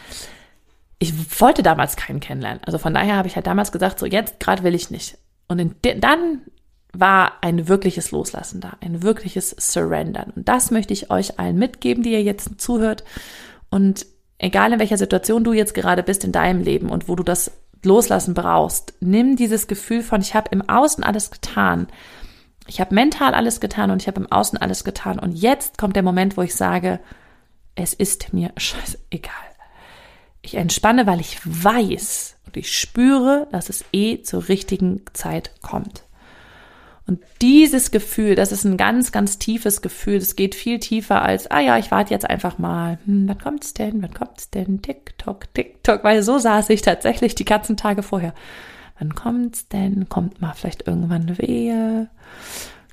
Ich 0.99 1.41
wollte 1.41 1.63
damals 1.63 1.97
keinen 1.97 2.21
kennenlernen. 2.21 2.63
Also 2.65 2.79
von 2.79 2.93
daher 2.93 3.17
habe 3.17 3.29
ich 3.29 3.37
halt 3.37 3.47
damals 3.47 3.73
gesagt, 3.73 3.99
so 3.99 4.07
jetzt 4.07 4.39
gerade 4.41 4.63
will 4.63 4.75
ich 4.75 4.91
nicht. 4.91 5.17
Und 5.49 5.75
dann 5.83 6.43
war 6.93 7.35
ein 7.43 7.69
wirkliches 7.69 8.11
Loslassen 8.11 8.61
da, 8.61 8.73
ein 8.81 9.03
wirkliches 9.03 9.55
Surrendern. 9.59 10.33
Und 10.35 10.49
das 10.49 10.71
möchte 10.71 10.93
ich 10.93 11.11
euch 11.11 11.39
allen 11.39 11.57
mitgeben, 11.57 12.03
die 12.03 12.13
ihr 12.13 12.23
jetzt 12.23 12.61
zuhört. 12.61 13.05
Und 13.71 14.07
egal 14.39 14.73
in 14.73 14.79
welcher 14.81 14.99
Situation 14.99 15.45
du 15.45 15.53
jetzt 15.53 15.75
gerade 15.75 16.03
bist 16.03 16.25
in 16.25 16.33
deinem 16.33 16.63
Leben 16.63 16.91
und 16.91 17.09
wo 17.09 17.17
du 17.17 17.23
das 17.23 17.53
Loslassen 17.85 18.35
brauchst, 18.35 18.95
nimm 19.01 19.37
dieses 19.37 19.67
Gefühl 19.67 20.03
von, 20.03 20.21
ich 20.21 20.35
habe 20.35 20.51
im 20.51 20.69
Außen 20.69 21.05
alles 21.05 21.31
getan. 21.31 21.87
Ich 22.67 22.81
habe 22.81 22.95
mental 22.95 23.35
alles 23.35 23.61
getan 23.61 23.91
und 23.91 24.03
ich 24.03 24.09
habe 24.09 24.21
im 24.21 24.31
Außen 24.31 24.59
alles 24.59 24.85
getan. 24.85 25.19
Und 25.19 25.33
jetzt 25.33 25.79
kommt 25.79 25.97
der 25.97 26.03
Moment, 26.03 26.37
wo 26.37 26.43
ich 26.43 26.55
sage, 26.55 27.01
es 27.75 27.95
ist 27.95 28.33
mir 28.33 28.53
scheißegal. 28.57 29.35
Ich 30.43 30.55
entspanne, 30.55 31.07
weil 31.07 31.21
ich 31.21 31.39
weiß 31.45 32.37
und 32.47 32.57
ich 32.57 32.77
spüre, 32.77 33.47
dass 33.53 33.69
es 33.69 33.85
eh 33.93 34.23
zur 34.23 34.49
richtigen 34.49 35.03
Zeit 35.13 35.53
kommt. 35.63 36.05
Und 37.11 37.21
dieses 37.43 37.91
Gefühl, 37.91 38.37
das 38.37 38.53
ist 38.53 38.65
ein 38.65 38.77
ganz, 38.77 39.11
ganz 39.11 39.39
tiefes 39.39 39.83
Gefühl. 39.83 40.21
Das 40.21 40.37
geht 40.37 40.55
viel 40.55 40.79
tiefer 40.79 41.23
als, 41.23 41.51
ah 41.51 41.59
ja, 41.59 41.77
ich 41.77 41.91
warte 41.91 42.15
jetzt 42.15 42.31
einfach 42.31 42.57
mal. 42.59 43.01
Hm, 43.05 43.27
wann 43.27 43.39
kommt's 43.39 43.75
denn? 43.75 44.01
Wann 44.01 44.15
kommt's 44.15 44.49
denn? 44.51 44.81
TikTok, 44.81 45.53
TikTok. 45.53 46.05
Weil 46.05 46.23
so 46.23 46.39
saß 46.39 46.71
ich 46.71 46.83
tatsächlich 46.83 47.35
die 47.35 47.45
ganzen 47.45 47.77
Tage 47.77 48.05
vorher. 48.05 48.33
Wann 49.01 49.17
kommt's 49.17 49.67
denn? 49.67 50.09
Kommt 50.09 50.41
mal 50.41 50.53
vielleicht 50.53 50.87
irgendwann 50.87 51.23
eine 51.23 51.39
Wehe? 51.39 52.09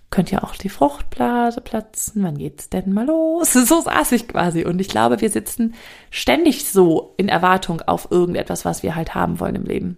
könnte 0.10 0.36
ja 0.36 0.44
auch 0.44 0.56
die 0.56 0.70
Fruchtblase 0.70 1.60
platzen, 1.60 2.24
wann 2.24 2.38
geht's 2.38 2.70
denn 2.70 2.94
mal 2.94 3.06
los? 3.06 3.54
So 3.68 3.82
saß 3.82 4.14
ich 4.14 4.28
quasi. 4.30 4.64
Und 4.64 4.80
ich 4.80 4.88
glaube, 4.88 5.22
wir 5.22 5.30
sitzen 5.30 5.76
ständig 6.10 6.66
so 6.66 7.14
in 7.18 7.28
Erwartung 7.28 7.82
auf 7.82 8.10
irgendetwas, 8.10 8.66
was 8.66 8.82
wir 8.82 8.96
halt 8.96 9.16
haben 9.16 9.40
wollen 9.40 9.56
im 9.56 9.66
Leben. 9.66 9.98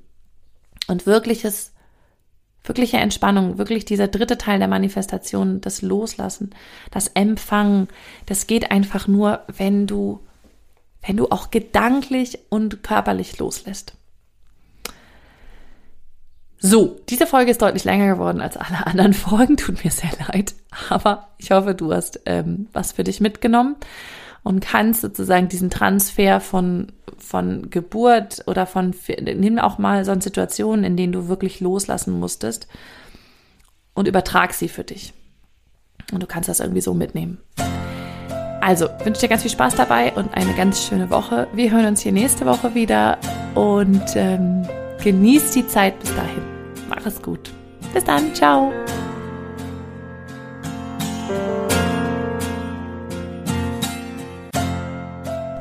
Und 0.88 1.06
wirkliches, 1.06 1.74
wirkliche 2.64 2.98
Entspannung, 2.98 3.58
wirklich 3.58 3.86
dieser 3.86 4.08
dritte 4.08 4.38
Teil 4.38 4.60
der 4.60 4.68
Manifestation, 4.68 5.62
das 5.62 5.82
Loslassen, 5.82 6.52
das 6.92 7.08
Empfangen, 7.08 7.88
das 8.26 8.48
geht 8.48 8.72
einfach 8.72 9.08
nur, 9.08 9.42
wenn 9.48 9.88
du, 9.88 10.20
wenn 11.06 11.18
du 11.18 11.30
auch 11.30 11.52
gedanklich 11.52 12.40
und 12.50 12.84
körperlich 12.84 13.40
loslässt. 13.40 13.94
So, 16.62 17.00
diese 17.08 17.26
Folge 17.26 17.52
ist 17.52 17.62
deutlich 17.62 17.86
länger 17.86 18.14
geworden 18.14 18.42
als 18.42 18.58
alle 18.58 18.86
anderen 18.86 19.14
Folgen. 19.16 19.56
Tut 19.56 19.84
mir 19.84 19.92
sehr 19.92 20.12
leid. 20.28 20.54
Aber 20.90 21.30
ich 21.38 21.52
hoffe, 21.52 21.74
du 21.74 21.94
hast 21.94 22.20
ähm, 22.26 22.68
was 22.74 22.92
für 22.92 23.06
dich 23.06 23.22
mitgenommen 23.22 23.78
und 24.44 24.62
kannst 24.62 25.02
sozusagen 25.02 25.50
diesen 25.50 25.70
Transfer 25.70 26.40
von, 26.40 26.92
von 27.18 27.70
Geburt 27.70 28.44
oder 28.48 28.66
von, 28.66 28.94
nimm 29.20 29.60
auch 29.60 29.78
mal 29.78 30.06
so 30.06 30.12
eine 30.12 30.22
Situation, 30.22 30.84
in 30.84 30.98
denen 30.98 31.14
du 31.14 31.28
wirklich 31.28 31.60
loslassen 31.60 32.20
musstest 32.20 32.68
und 33.94 34.08
übertrag 34.08 34.54
sie 34.54 34.70
für 34.70 34.84
dich. 34.84 35.14
Und 36.12 36.24
du 36.24 36.28
kannst 36.28 36.50
das 36.50 36.60
irgendwie 36.60 36.82
so 36.82 36.94
mitnehmen. 36.94 37.40
Also, 38.62 38.90
wünsche 39.04 39.22
dir 39.22 39.30
ganz 39.30 39.44
viel 39.44 39.52
Spaß 39.52 39.76
dabei 39.76 40.12
und 40.14 40.34
eine 40.34 40.54
ganz 40.54 40.86
schöne 40.86 41.10
Woche. 41.10 41.48
Wir 41.54 41.72
hören 41.72 41.86
uns 41.86 42.02
hier 42.02 42.12
nächste 42.12 42.46
Woche 42.46 42.76
wieder 42.76 43.18
und 43.56 44.04
ähm, 44.16 44.68
Genieß 45.04 45.52
die 45.52 45.66
Zeit 45.68 45.98
bis 46.00 46.14
dahin. 46.14 46.44
Mach 46.90 47.06
es 47.06 47.22
gut. 47.22 47.52
Bis 47.94 48.04
dann. 48.04 48.34
Ciao. 48.36 48.72